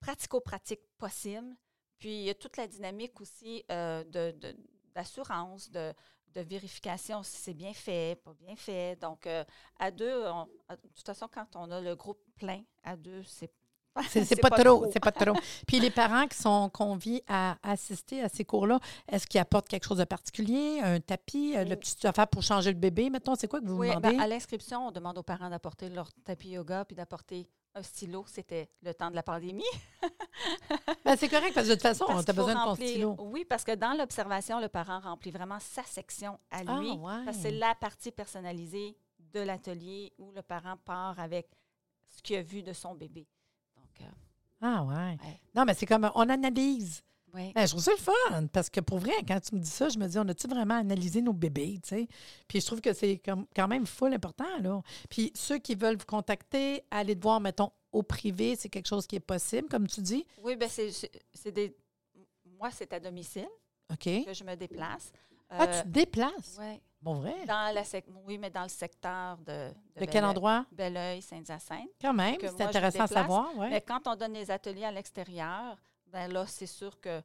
pratico-pratiques 0.00 0.80
possibles. 0.98 1.54
Puis, 1.98 2.10
il 2.20 2.22
y 2.24 2.30
a 2.30 2.34
toute 2.34 2.56
la 2.56 2.66
dynamique 2.66 3.20
aussi 3.20 3.62
euh, 3.70 4.02
de, 4.04 4.32
de- 4.38 4.56
d'assurance, 4.94 5.70
de, 5.70 5.92
de 6.34 6.40
vérification 6.40 7.22
si 7.22 7.36
c'est 7.38 7.54
bien 7.54 7.72
fait, 7.74 8.20
pas 8.24 8.34
bien 8.34 8.56
fait. 8.56 8.96
Donc, 9.00 9.26
euh, 9.26 9.44
à 9.78 9.90
deux, 9.90 10.24
on- 10.26 10.48
à- 10.68 10.76
de 10.76 10.88
toute 10.88 11.06
façon, 11.06 11.28
quand 11.32 11.56
on 11.56 11.70
a 11.70 11.80
le 11.80 11.94
groupe 11.96 12.20
plein, 12.36 12.62
à 12.82 12.96
deux, 12.96 13.22
c'est 13.24 13.50
C'est 14.06 14.24
c'est 14.24 14.36
pas, 14.36 14.50
trop, 14.50 14.86
c'est 14.92 15.00
pas 15.00 15.12
trop. 15.12 15.34
Puis 15.66 15.78
les 15.80 15.90
parents 15.90 16.26
qui 16.26 16.36
sont 16.38 16.68
conviés 16.70 17.22
à 17.28 17.58
assister 17.62 18.22
à 18.22 18.28
ces 18.28 18.44
cours-là, 18.44 18.80
est-ce 19.08 19.26
qu'ils 19.26 19.40
apportent 19.40 19.68
quelque 19.68 19.86
chose 19.86 19.98
de 19.98 20.04
particulier, 20.04 20.80
un 20.82 21.00
tapis, 21.00 21.54
euh, 21.56 21.64
le 21.64 21.76
petit 21.76 22.06
affaire 22.06 22.26
pour 22.28 22.42
changer 22.42 22.72
le 22.72 22.78
bébé, 22.78 23.10
mettons, 23.10 23.34
c'est 23.34 23.48
quoi 23.48 23.60
que 23.60 23.66
vous 23.66 23.76
Oui, 23.76 23.88
demandez? 23.88 24.08
ben, 24.08 24.12
à 24.18 24.26
l'inscription, 24.26 24.88
on 24.88 24.90
demande 24.90 25.16
aux 25.18 25.22
parents 25.22 25.48
d'apporter 25.50 25.88
leur 25.88 26.12
tapis 26.24 26.50
yoga 26.50 26.84
puis 26.84 26.96
d'apporter 26.96 27.46
un 27.74 27.82
stylo. 27.82 28.24
C'était 28.26 28.68
le 28.82 28.92
temps 28.94 29.10
de 29.10 29.14
la 29.16 29.22
pandémie. 29.22 29.64
Ben, 31.04 31.16
c'est 31.16 31.28
correct, 31.28 31.52
parce 31.54 31.66
que 31.66 31.70
de 31.72 31.74
toute 31.76 31.82
façon, 31.82 32.04
Parce 32.06 32.24
qu'il 32.24 32.34
faut 32.34 32.44
besoin 32.46 32.60
de 32.62 32.68
ton 32.70 32.74
stylo. 32.74 33.16
Oui, 33.18 33.44
parce 33.44 33.64
que 33.64 33.74
dans 33.74 33.92
l'observation, 33.96 34.60
le 34.60 34.68
parent 34.68 35.00
remplit 35.00 35.30
vraiment 35.30 35.58
sa 35.58 35.82
section 35.82 36.38
à 36.50 36.60
Ah, 36.66 36.78
lui. 36.80 36.90
ouais. 36.92 37.32
C'est 37.32 37.50
la 37.50 37.74
partie 37.74 38.10
personnalisée 38.12 38.96
de 39.18 39.40
l'atelier 39.40 40.12
où 40.18 40.30
le 40.32 40.42
parent 40.42 40.76
part 40.78 41.18
avec 41.18 41.48
ce 42.08 42.22
qu'il 42.22 42.36
a 42.36 42.42
vu 42.42 42.62
de 42.62 42.72
son 42.72 42.94
bébé. 42.94 43.26
Donc, 43.76 44.00
euh, 44.02 44.04
Ah, 44.62 44.82
ouais. 44.84 44.94
Ouais. 45.24 45.40
Non, 45.54 45.64
mais 45.64 45.74
c'est 45.74 45.86
comme, 45.86 46.10
on 46.14 46.28
analyse. 46.28 47.02
Oui. 47.34 47.52
Ben, 47.54 47.66
je 47.66 47.70
trouve 47.72 47.82
ça 47.82 47.92
le 47.92 47.96
fun, 47.98 48.46
parce 48.52 48.70
que 48.70 48.80
pour 48.80 48.98
vrai, 48.98 49.12
quand 49.26 49.40
tu 49.40 49.54
me 49.54 49.60
dis 49.60 49.70
ça, 49.70 49.88
je 49.88 49.98
me 49.98 50.06
dis, 50.06 50.18
on 50.18 50.28
a-tu 50.28 50.46
vraiment 50.48 50.76
analysé 50.78 51.22
nos 51.22 51.32
bébés, 51.32 51.78
tu 51.82 51.88
sais? 51.90 52.08
Puis 52.48 52.60
je 52.60 52.66
trouve 52.66 52.80
que 52.80 52.92
c'est 52.92 53.20
quand 53.54 53.68
même 53.68 53.86
full 53.86 54.12
important, 54.14 54.58
là. 54.60 54.80
Puis 55.08 55.32
ceux 55.34 55.58
qui 55.58 55.74
veulent 55.74 55.96
vous 55.96 56.06
contacter, 56.06 56.82
aller 56.90 57.16
te 57.16 57.22
voir, 57.22 57.40
mettons, 57.40 57.70
au 57.92 58.02
privé, 58.02 58.54
c'est 58.56 58.68
quelque 58.68 58.86
chose 58.88 59.06
qui 59.06 59.16
est 59.16 59.20
possible, 59.20 59.68
comme 59.68 59.86
tu 59.86 60.00
dis? 60.00 60.24
Oui, 60.42 60.56
ben 60.56 60.68
c'est 60.68 61.52
des. 61.52 61.74
Moi, 62.58 62.70
c'est 62.72 62.92
à 62.92 63.00
domicile 63.00 63.48
OK. 63.90 64.24
que 64.24 64.32
je 64.34 64.44
me 64.44 64.54
déplace. 64.54 65.12
Ah, 65.48 65.64
Euh, 65.64 65.78
tu 65.78 65.82
te 65.82 65.88
déplaces? 65.88 66.56
ouais, 66.60 66.80
Bon, 67.02 67.14
vrai? 67.14 67.34
dans 67.46 67.74
la 67.74 67.82
sec- 67.82 68.04
oui, 68.26 68.38
mais 68.38 68.50
dans 68.50 68.62
le 68.62 68.68
secteur 68.68 69.38
de. 69.38 69.70
De 69.98 70.04
quel 70.04 70.24
endroit? 70.24 70.64
Belleuil, 70.70 71.20
Saint-Hyacinthe. 71.22 71.88
Quand 72.00 72.12
même, 72.14 72.36
c'est 72.40 72.60
intéressant 72.62 73.00
à 73.04 73.06
savoir, 73.08 73.56
ouais. 73.56 73.70
Mais 73.70 73.80
quand 73.80 74.06
on 74.06 74.14
donne 74.14 74.34
les 74.34 74.48
ateliers 74.50 74.84
à 74.84 74.92
l'extérieur, 74.92 75.76
ben 76.12 76.32
là, 76.32 76.44
c'est 76.46 76.66
sûr 76.66 76.98
qu'on 77.00 77.22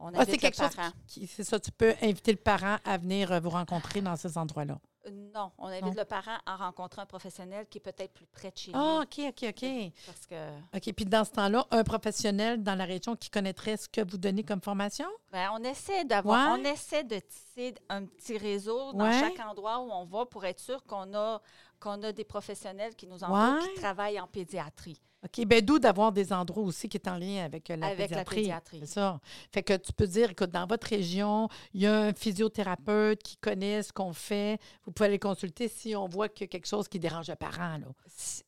on 0.00 0.14
Ah, 0.14 0.18
invite 0.20 0.26
c'est 0.26 0.32
le 0.32 0.38
quelque 0.38 0.56
parent. 0.76 0.90
c'est 1.06 1.44
ça, 1.44 1.58
tu 1.58 1.72
peux 1.72 1.94
inviter 2.02 2.32
le 2.32 2.38
parent 2.38 2.76
à 2.84 2.96
venir 2.98 3.32
euh, 3.32 3.40
vous 3.40 3.50
rencontrer 3.50 4.00
dans 4.00 4.16
ces 4.16 4.38
endroits-là. 4.38 4.78
Euh, 5.06 5.10
Non, 5.34 5.50
on 5.58 5.66
invite 5.68 5.84
Non. 5.86 5.94
le 5.96 6.04
parent 6.04 6.36
à 6.46 6.56
rencontrer 6.56 7.00
un 7.02 7.06
professionnel 7.06 7.66
qui 7.68 7.78
est 7.78 7.80
peut-être 7.80 8.12
plus 8.12 8.26
près 8.26 8.50
de 8.50 8.56
chez 8.56 8.70
Ah, 8.74 9.02
lui. 9.16 9.26
OK, 9.28 9.32
OK, 9.42 9.48
OK. 9.50 9.92
Parce 10.06 10.26
que 10.26 10.50
OK, 10.76 10.92
puis 10.94 11.04
dans 11.04 11.24
ce 11.24 11.30
temps-là, 11.32 11.66
un 11.70 11.82
professionnel 11.84 12.62
dans 12.62 12.74
la 12.76 12.84
région 12.84 13.16
qui 13.16 13.30
connaîtrait 13.30 13.76
ce 13.76 13.88
que 13.88 14.08
vous 14.08 14.18
donnez 14.18 14.44
comme 14.44 14.60
formation? 14.60 15.06
ben, 15.32 15.50
on 15.54 15.62
essaie 15.64 16.04
d'avoir, 16.04 16.54
Ouais. 16.54 16.60
on 16.60 16.64
essaie 16.64 17.04
de 17.04 17.18
tisser 17.20 17.74
un 17.88 18.04
petit 18.06 18.36
réseau 18.38 18.92
dans 18.92 19.04
Ouais. 19.04 19.18
chaque 19.20 19.40
endroit 19.46 19.78
où 19.80 19.90
on 19.90 20.04
va 20.04 20.26
pour 20.26 20.44
être 20.44 20.60
sûr 20.60 20.82
qu'on 20.84 21.12
a 21.14 21.40
qu'on 21.80 22.02
a 22.02 22.10
des 22.10 22.24
professionnels 22.24 22.96
qui 22.96 23.06
nous 23.06 23.22
entourent, 23.22 23.62
Ouais. 23.62 23.68
qui 23.72 23.80
travaillent 23.80 24.18
en 24.20 24.26
pédiatrie. 24.26 25.00
OK, 25.24 25.44
bien 25.46 25.60
d'où 25.60 25.80
d'avoir 25.80 26.12
des 26.12 26.32
endroits 26.32 26.62
aussi 26.62 26.88
qui 26.88 26.96
est 26.96 27.08
en 27.08 27.16
lien 27.18 27.44
avec 27.44 27.68
euh, 27.70 27.76
la 27.76 27.88
Avec 27.88 27.98
la 27.98 28.06
pédiatrie. 28.24 28.36
pédiatrie. 28.36 28.78
C'est 28.80 28.86
ça. 28.86 29.20
Fait 29.52 29.64
que 29.64 29.76
tu 29.76 29.92
peux 29.92 30.06
dire, 30.06 30.30
écoute, 30.30 30.50
dans 30.50 30.66
votre 30.66 30.86
région, 30.86 31.48
il 31.74 31.80
y 31.82 31.86
a 31.88 32.02
un 32.02 32.12
physiothérapeute 32.14 33.20
qui 33.24 33.36
connaît 33.38 33.82
ce 33.82 33.92
qu'on 33.92 34.12
fait. 34.12 34.60
Vous 34.84 34.92
pouvez 34.92 35.08
aller 35.08 35.18
consulter 35.18 35.66
si 35.66 35.96
on 35.96 36.06
voit 36.06 36.28
qu'il 36.28 36.42
y 36.42 36.44
a 36.44 36.48
quelque 36.48 36.68
chose 36.68 36.86
qui 36.86 37.00
dérange 37.00 37.28
le 37.28 37.34
parent, 37.34 37.78
là, 37.78 37.86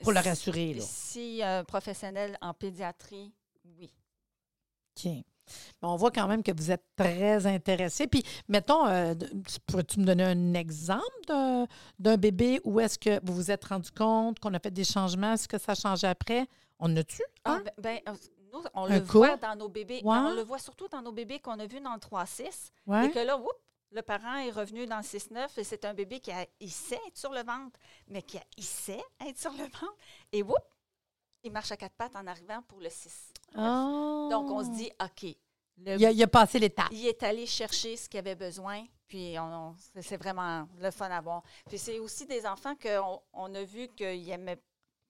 pour 0.01 0.13
le 0.13 0.21
rassurer. 0.21 0.75
Là. 0.75 0.83
Si 0.87 1.43
un 1.43 1.65
professionnel 1.65 2.39
en 2.41 2.55
pédiatrie, 2.55 3.33
oui. 3.65 3.93
OK. 4.97 5.11
Mais 5.83 5.89
on 5.89 5.97
voit 5.97 6.11
quand 6.11 6.27
même 6.27 6.43
que 6.43 6.53
vous 6.57 6.71
êtes 6.71 6.85
très 6.97 7.47
intéressé. 7.47 8.07
Puis, 8.07 8.23
mettons, 8.49 8.87
euh, 8.87 9.15
pourrais-tu 9.67 10.01
me 10.01 10.05
donner 10.05 10.25
un 10.25 10.55
exemple 10.55 11.05
d'un- 11.27 12.17
bébé 12.17 12.61
où 12.65 12.81
est-ce 12.81 12.99
que 12.99 13.21
vous 13.25 13.35
vous 13.35 13.51
êtes 13.51 13.65
rendu 13.65 13.91
compte 13.91 14.39
qu'on 14.41 14.53
a 14.55 14.59
fait 14.59 14.71
des 14.71 14.85
changements? 14.85 15.33
Est-ce 15.35 15.49
que 15.49 15.59
ça 15.59 15.73
a 15.73 15.75
changé 15.75 16.07
après? 16.07 16.47
On 16.79 16.95
a-tu? 16.97 17.23
Ah, 17.45 17.61
ben, 17.79 18.01
ben, 18.07 18.15
nous, 18.53 18.61
on 18.75 18.85
Un 18.87 18.99
le 18.99 19.01
voit 19.05 19.37
dans 19.37 19.55
nos 19.57 19.69
bébés. 19.69 20.01
Ouais. 20.03 20.17
On 20.17 20.35
le 20.35 20.43
voit 20.43 20.59
surtout 20.59 20.89
dans 20.89 21.03
nos 21.03 21.13
bébés 21.13 21.39
qu'on 21.39 21.59
a 21.59 21.67
vus 21.67 21.81
dans 21.81 21.95
le 21.95 22.01
3-6. 22.01 22.73
Ouais. 22.87 23.07
Et 23.07 23.11
que 23.11 23.19
là, 23.21 23.37
whoop, 23.37 23.53
le 23.93 24.03
parent 24.03 24.37
est 24.37 24.51
revenu 24.51 24.87
dans 24.87 24.99
le 24.99 25.03
6-9 25.03 25.57
et 25.59 25.65
c'est 25.65 25.85
un 25.85 25.95
bébé 25.95 26.21
qui 26.21 26.31
a 26.31 26.47
hissait 26.61 27.01
être 27.09 27.17
sur 27.19 27.31
le 27.33 27.41
ventre, 27.43 27.79
mais 28.09 28.23
qui 28.23 28.39
a 28.39 28.43
hissait 28.57 29.03
être 29.27 29.39
sur 29.39 29.51
le 29.53 29.59
ventre. 29.81 29.97
Et 30.33 30.43
whoop, 30.43 30.57
il 31.43 31.53
marche 31.53 31.73
à 31.73 31.77
quatre 31.77 31.95
pattes 31.95 32.17
en 32.17 32.27
arrivant 32.27 32.63
pour 32.63 32.81
le 32.81 32.89
6. 32.91 33.33
Ah. 33.55 34.29
Donc, 34.31 34.51
on 34.51 34.63
se 34.65 34.71
dit, 34.71 34.91
OK, 35.03 35.23
le- 35.79 35.97
Il 35.99 36.07
a, 36.07 36.11
il 36.11 36.23
a 36.23 36.27
passé 36.27 36.59
l'étape. 36.59 36.89
il 36.93 37.07
est 37.07 37.23
allé 37.23 37.47
chercher 37.47 37.97
ce 37.97 38.09
qu'il 38.09 38.19
avait 38.19 38.35
besoin, 38.35 38.85
puis 39.09 39.37
on, 39.39 39.71
on- 39.71 39.77
c'est- 40.01 40.17
vraiment 40.17 40.69
le 40.79 40.91
fun 40.91 41.11
à 41.11 41.21
voir. 41.21 41.43
Puis 41.69 41.79
c'est 41.79 41.99
aussi 41.99 42.27
des 42.27 42.47
enfants 42.47 42.75
qu'on 42.77 43.21
on 43.33 43.55
a 43.55 43.63
vu 43.65 43.89
qu'ils 43.97 44.27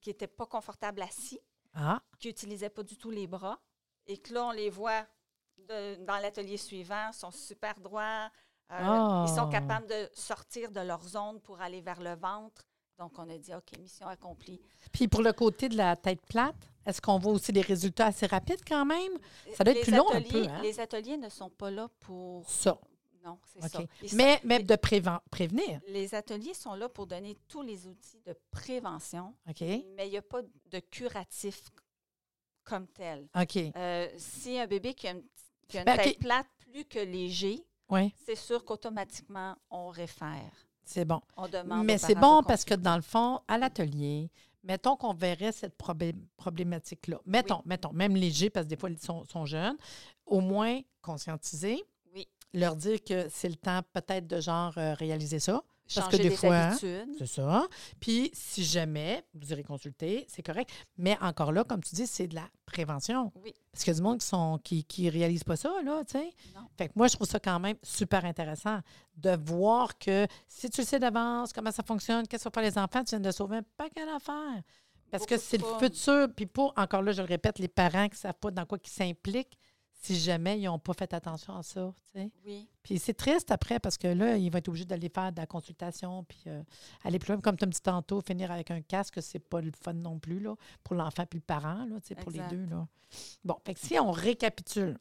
n'étaient 0.07 0.27
pas 0.27 0.47
confortables 0.47 1.03
assis 1.03 1.41
Ah. 1.75 2.01
qui 2.19 2.29
n'utilisaient 2.29 2.71
pas 2.71 2.83
du 2.83 2.97
tout 2.97 3.11
les 3.11 3.27
bras 3.27 3.59
et 4.07 4.19
que 4.19 4.33
là, 4.33 4.45
on 4.47 4.51
les 4.53 4.71
voit 4.71 5.05
de- 5.59 5.97
dans 6.05 6.17
l'atelier 6.19 6.57
suivant, 6.57 7.13
sont 7.13 7.31
super 7.31 7.79
droits. 7.81 8.31
euh, 8.73 8.79
Ah. 8.79 9.25
Ils 9.29 9.35
sont 9.35 9.49
capables 9.49 9.89
de 9.89 10.09
sortir 10.15 10.71
de 10.71 10.81
leur 10.81 11.03
zone 11.03 11.41
pour 11.41 11.61
aller 11.61 11.81
vers 11.81 12.01
le 12.01 12.15
ventre. 12.15 12.63
Donc, 13.01 13.19
on 13.19 13.29
a 13.31 13.39
dit, 13.39 13.55
OK, 13.55 13.79
mission 13.79 14.07
accomplie. 14.07 14.61
Puis 14.93 15.09
pour 15.09 15.23
le 15.23 15.33
côté 15.33 15.71
de 15.71 15.77
la 15.79 15.97
tête 15.97 16.21
plate, 16.27 16.55
est-ce 16.85 17.01
qu'on 17.01 17.19
voit 17.19 17.33
aussi 17.33 17.51
des 17.51 17.63
résultats 17.63 18.07
assez 18.09 18.27
rapides 18.27 18.61
quand 18.69 18.85
même? 18.85 19.13
Ça 19.55 19.65
doit 19.65 19.73
être 19.73 19.79
Les 19.79 19.83
plus 19.85 19.97
long 19.97 20.11
un 20.13 20.21
peu, 20.21 20.45
hein? 20.47 20.61
Les 20.63 20.79
ateliers 20.81 21.17
ne 21.17 21.31
sont 21.31 21.49
pas 21.49 21.71
là 21.71 21.89
pour... 22.01 22.47
Ça. 22.49 22.79
Non, 23.25 23.39
c'est 23.47 23.63
ça. 23.69 23.81
Mais, 24.13 24.35
sont- 24.37 24.41
mais 24.45 24.63
de 24.63 24.75
préven- 24.77 25.21
prévenir. 25.31 25.81
Les 25.89 26.15
ateliers 26.15 26.53
sont 26.53 26.75
là 26.75 26.91
pour 26.91 27.07
donner 27.07 27.39
tous 27.49 27.63
les 27.63 27.87
outils 27.87 28.21
de 28.27 28.35
prévention, 28.51 29.35
OK. 29.49 29.61
mais 29.63 30.07
il 30.07 30.11
n'y 30.11 30.17
a 30.19 30.23
pas 30.23 30.43
de 30.43 30.79
curatif 30.81 31.63
comme 32.65 32.87
tel. 32.87 33.29
OK. 33.35 33.57
Euh, 33.77 34.09
si 34.19 34.59
un 34.59 34.67
bébé 34.67 34.93
qui 34.93 35.09
a 35.09 35.13
une, 35.13 35.23
qui 35.69 35.79
a 35.79 35.81
une 35.81 35.87
Ben, 35.87 35.97
tête 35.97 36.19
plate 36.19 36.47
plus 36.71 36.85
que 36.85 36.99
léger, 36.99 37.65
c'est 38.27 38.37
sûr 38.37 38.63
qu'automatiquement, 38.65 39.57
on 39.71 39.89
réfère. 39.89 40.53
C'est 40.85 41.05
bon. 41.05 41.21
On 41.37 41.49
demande 41.49 41.85
Mais 41.85 41.99
c'est 41.99 42.15
bon 42.15 42.43
parce 42.43 42.65
que 42.65 42.75
dans 42.75 42.97
le 42.97 43.03
fond, 43.03 43.41
à 43.49 43.59
l'atelier, 43.59 44.31
mettons 44.63 44.97
qu'on 44.97 45.15
verrait 45.15 45.53
cette 45.53 45.77
problématique-là. 46.37 47.21
Mettons, 47.27 47.63
mettons, 47.65 47.93
même 47.93 48.17
léger, 48.17 48.51
parce 48.51 48.67
que 48.67 48.71
des 48.71 48.77
fois, 48.77 48.91
ils 48.91 48.99
sont, 48.99 49.25
sont 49.25 49.47
jeunes, 49.47 49.77
au 50.27 50.41
moins 50.41 50.81
conscientiser, 51.03 51.83
Oui. 52.15 52.27
leur 52.53 52.77
dire 52.77 53.03
que 53.03 53.29
c'est 53.31 53.49
le 53.49 53.57
temps 53.57 53.81
peut-être 53.93 54.27
de 54.27 54.41
genre 54.41 54.73
euh, 54.77 54.95
réaliser 54.95 55.39
ça. 55.39 55.63
Parce 55.95 56.07
que 56.09 56.17
Changer 56.17 56.23
des 56.23 56.29
des 56.31 56.37
fois, 56.37 56.57
habitudes. 56.57 57.15
C'est 57.19 57.27
ça. 57.27 57.67
Puis, 57.99 58.31
si 58.33 58.65
jamais 58.65 59.25
vous 59.35 59.53
irez 59.53 59.65
consulter, 59.65 60.25
c'est 60.29 60.43
correct. 60.43 60.71
Mais 60.97 61.19
encore 61.21 61.53
là, 61.53 61.65
comme 61.65 61.83
tu 61.83 61.95
dis, 61.95 62.07
c'est 62.07 62.29
de 62.29 62.37
la 62.37 62.49
prévention. 62.65 63.33
Oui. 63.43 63.53
Parce 63.73 63.85
qu'il 63.85 63.93
y 63.93 63.97
a 63.97 63.99
du 63.99 64.03
monde 64.03 64.19
qui 64.19 64.27
sont 64.27 64.59
qui, 64.63 64.85
qui 64.85 65.11
réalisent 65.11 65.45
pas 65.45 65.57
ça, 65.57 65.73
là, 65.85 66.05
tu 66.05 66.19
sais. 66.19 66.31
Fait 66.79 66.89
que 66.89 66.93
moi, 66.95 67.09
je 67.09 67.17
trouve 67.17 67.27
ça 67.27 67.41
quand 67.41 67.59
même 67.59 67.77
super 67.83 68.25
intéressant 68.25 68.79
de 69.17 69.37
voir 69.45 69.99
que 69.99 70.27
si 70.47 70.71
tu 70.71 70.81
le 70.83 70.87
sais 70.87 70.99
d'avance, 70.99 71.53
comment 71.53 71.73
ça 71.73 71.83
fonctionne, 71.83 72.27
qu'est-ce 72.27 72.49
que 72.49 72.51
sont 72.55 72.61
les 72.61 72.79
enfants, 72.79 73.03
tu 73.05 73.11
viens 73.11 73.21
de 73.21 73.31
sauver 73.31 73.59
un 73.59 73.65
paquet 73.77 74.07
d'affaires. 74.07 74.63
Parce 75.11 75.27
que 75.27 75.35
Beaucoup 75.35 75.47
c'est 75.49 75.59
le 75.59 75.79
futur. 75.79 76.29
Puis 76.35 76.47
pour, 76.47 76.73
encore 76.77 77.03
là, 77.03 77.13
je 77.13 77.21
le 77.21 77.29
répète, 77.29 77.59
les 77.59 77.69
parents 77.69 78.07
qui 78.07 78.15
ne 78.15 78.21
savent 78.21 78.35
pas 78.41 78.51
dans 78.51 78.65
quoi 78.65 78.79
ils 78.83 78.89
s'impliquent, 78.89 79.59
si 80.01 80.19
jamais 80.19 80.59
ils 80.59 80.65
n'ont 80.65 80.79
pas 80.79 80.95
fait 80.95 81.13
attention 81.13 81.55
à 81.55 81.63
ça, 81.63 81.93
tu 82.07 82.19
sais. 82.19 82.31
Oui. 82.47 82.67
Puis 82.83 82.99
c'est 82.99 83.13
triste 83.13 83.51
après 83.51 83.79
parce 83.79 83.99
que 83.99 84.09
là, 84.09 84.37
il 84.37 84.51
va 84.51 84.59
être 84.59 84.69
obligé 84.69 84.87
d'aller 84.87 85.11
faire 85.11 85.31
de 85.31 85.39
la 85.39 85.47
consultation 85.47 86.25
puis 86.25 86.43
euh, 86.47 86.63
aller 87.05 87.19
plus 87.19 87.33
loin. 87.33 87.41
Comme 87.43 87.57
tu 87.57 87.67
me 87.67 87.71
dis 87.71 87.83
tantôt, 87.83 88.23
finir 88.23 88.51
avec 88.51 88.71
un 88.71 88.81
casque, 88.81 89.23
c'est 89.23 89.39
pas 89.39 89.61
le 89.61 89.71
fun 89.79 89.93
non 89.93 90.19
plus 90.19 90.41
là, 90.41 90.55
pour 90.83 90.97
l'enfant 90.97 91.27
puis 91.27 91.39
le 91.39 91.45
parent, 91.45 91.85
là, 91.85 92.01
tu 92.01 92.09
sais, 92.09 92.15
pour 92.15 92.31
les 92.31 92.41
deux. 92.49 92.65
Là. 92.65 92.89
Bon, 93.45 93.57
fait 93.65 93.75
que 93.75 93.81
si 93.81 93.99
on 93.99 94.11
récapitule. 94.11 94.99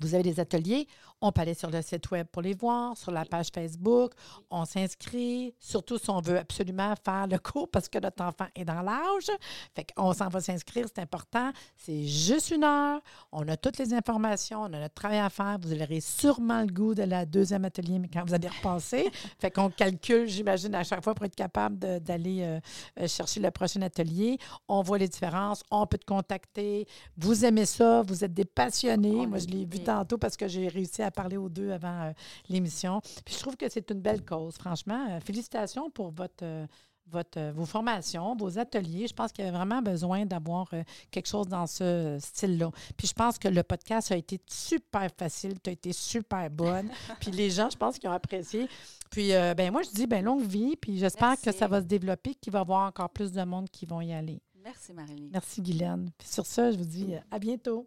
Vous 0.00 0.14
avez 0.14 0.22
des 0.22 0.40
ateliers, 0.40 0.86
on 1.20 1.32
peut 1.32 1.40
aller 1.42 1.54
sur 1.54 1.70
le 1.70 1.80
site 1.82 2.10
web 2.10 2.26
pour 2.26 2.42
les 2.42 2.54
voir, 2.54 2.96
sur 2.96 3.10
la 3.10 3.24
page 3.24 3.48
Facebook, 3.54 4.12
on 4.50 4.64
s'inscrit, 4.64 5.54
surtout 5.58 5.98
si 5.98 6.10
on 6.10 6.20
veut 6.20 6.38
absolument 6.38 6.94
faire 7.02 7.26
le 7.26 7.38
cours 7.38 7.68
parce 7.70 7.88
que 7.88 7.98
notre 7.98 8.22
enfant 8.22 8.46
est 8.54 8.64
dans 8.64 8.82
l'âge. 8.82 9.30
Fait 9.74 9.86
qu'on 9.94 10.12
s'en 10.12 10.28
va 10.28 10.40
s'inscrire, 10.40 10.86
c'est 10.94 11.00
important. 11.00 11.50
C'est 11.76 12.04
juste 12.04 12.50
une 12.50 12.64
heure. 12.64 13.00
On 13.32 13.46
a 13.48 13.56
toutes 13.56 13.78
les 13.78 13.94
informations, 13.94 14.62
on 14.62 14.72
a 14.72 14.80
notre 14.80 14.94
travail 14.94 15.18
à 15.18 15.30
faire. 15.30 15.58
Vous 15.62 15.72
aurez 15.72 16.00
sûrement 16.00 16.60
le 16.60 16.72
goût 16.72 16.94
de 16.94 17.04
la 17.04 17.24
deuxième 17.24 17.64
atelier, 17.64 17.98
mais 17.98 18.08
quand 18.08 18.24
vous 18.26 18.34
allez 18.34 18.48
repasser. 18.48 19.10
fait 19.38 19.50
qu'on 19.50 19.70
calcule, 19.70 20.26
j'imagine, 20.26 20.74
à 20.74 20.84
chaque 20.84 21.02
fois 21.02 21.14
pour 21.14 21.24
être 21.24 21.36
capable 21.36 21.78
d'aller 22.00 22.42
euh, 22.42 22.60
euh, 23.00 23.08
chercher 23.08 23.40
le 23.40 23.50
prochain 23.50 23.82
atelier. 23.82 24.38
On 24.68 24.82
voit 24.82 24.98
les 24.98 25.08
différences, 25.08 25.62
on 25.70 25.86
peut 25.86 25.98
te 25.98 26.06
contacter. 26.06 26.86
Vous 27.16 27.44
aimez 27.44 27.66
ça, 27.66 28.02
vous 28.02 28.24
êtes 28.24 28.34
des 28.34 28.44
passionnés. 28.44 29.20
On 29.20 29.28
Moi, 29.28 29.38
je 29.38 29.46
l'ai 29.46 29.64
vu. 29.64 29.83
Tantôt 29.84 30.18
parce 30.18 30.36
que 30.36 30.48
j'ai 30.48 30.68
réussi 30.68 31.02
à 31.02 31.10
parler 31.10 31.36
aux 31.36 31.48
deux 31.48 31.70
avant 31.70 32.02
euh, 32.02 32.12
l'émission. 32.48 33.00
Puis 33.24 33.34
je 33.34 33.40
trouve 33.40 33.56
que 33.56 33.68
c'est 33.68 33.90
une 33.90 34.00
belle 34.00 34.24
cause, 34.24 34.54
franchement. 34.54 35.06
Euh, 35.10 35.20
félicitations 35.20 35.90
pour 35.90 36.10
votre, 36.10 36.42
euh, 36.42 36.66
votre, 37.06 37.52
vos 37.52 37.66
formations, 37.66 38.34
vos 38.36 38.58
ateliers. 38.58 39.06
Je 39.06 39.14
pense 39.14 39.32
qu'il 39.32 39.44
y 39.44 39.48
avait 39.48 39.56
vraiment 39.56 39.82
besoin 39.82 40.24
d'avoir 40.26 40.70
quelque 41.10 41.28
chose 41.28 41.48
dans 41.48 41.66
ce 41.66 42.16
style-là. 42.20 42.70
Puis 42.96 43.08
je 43.08 43.12
pense 43.12 43.38
que 43.38 43.48
le 43.48 43.62
podcast 43.62 44.10
a 44.10 44.16
été 44.16 44.40
super 44.46 45.08
facile, 45.16 45.60
tu 45.60 45.70
as 45.70 45.72
été 45.74 45.92
super 45.92 46.50
bonne. 46.50 46.90
puis 47.20 47.30
les 47.30 47.50
gens, 47.50 47.68
je 47.70 47.76
pense 47.76 47.98
qu'ils 47.98 48.08
ont 48.08 48.14
apprécié. 48.14 48.68
Puis 49.14 49.32
euh, 49.32 49.54
ben 49.54 49.70
moi, 49.70 49.82
je 49.82 49.90
dis 49.90 50.08
ben 50.08 50.24
longue 50.24 50.44
vie, 50.44 50.74
puis 50.76 50.98
j'espère 50.98 51.40
que 51.40 51.52
ça 51.52 51.68
va 51.68 51.80
se 51.80 51.86
développer, 51.86 52.34
qu'il 52.34 52.52
va 52.52 52.58
y 52.58 52.62
avoir 52.62 52.88
encore 52.88 53.10
plus 53.10 53.30
de 53.30 53.44
monde 53.44 53.70
qui 53.70 53.86
vont 53.86 54.00
y 54.00 54.12
aller. 54.12 54.40
Merci, 54.64 54.92
Marie-Lise. 54.92 55.30
Merci, 55.32 55.62
Guylaine. 55.62 56.10
Puis 56.18 56.26
sur 56.26 56.46
ça, 56.46 56.72
je 56.72 56.78
vous 56.78 56.84
dis 56.84 57.14
à 57.30 57.38
bientôt. 57.38 57.86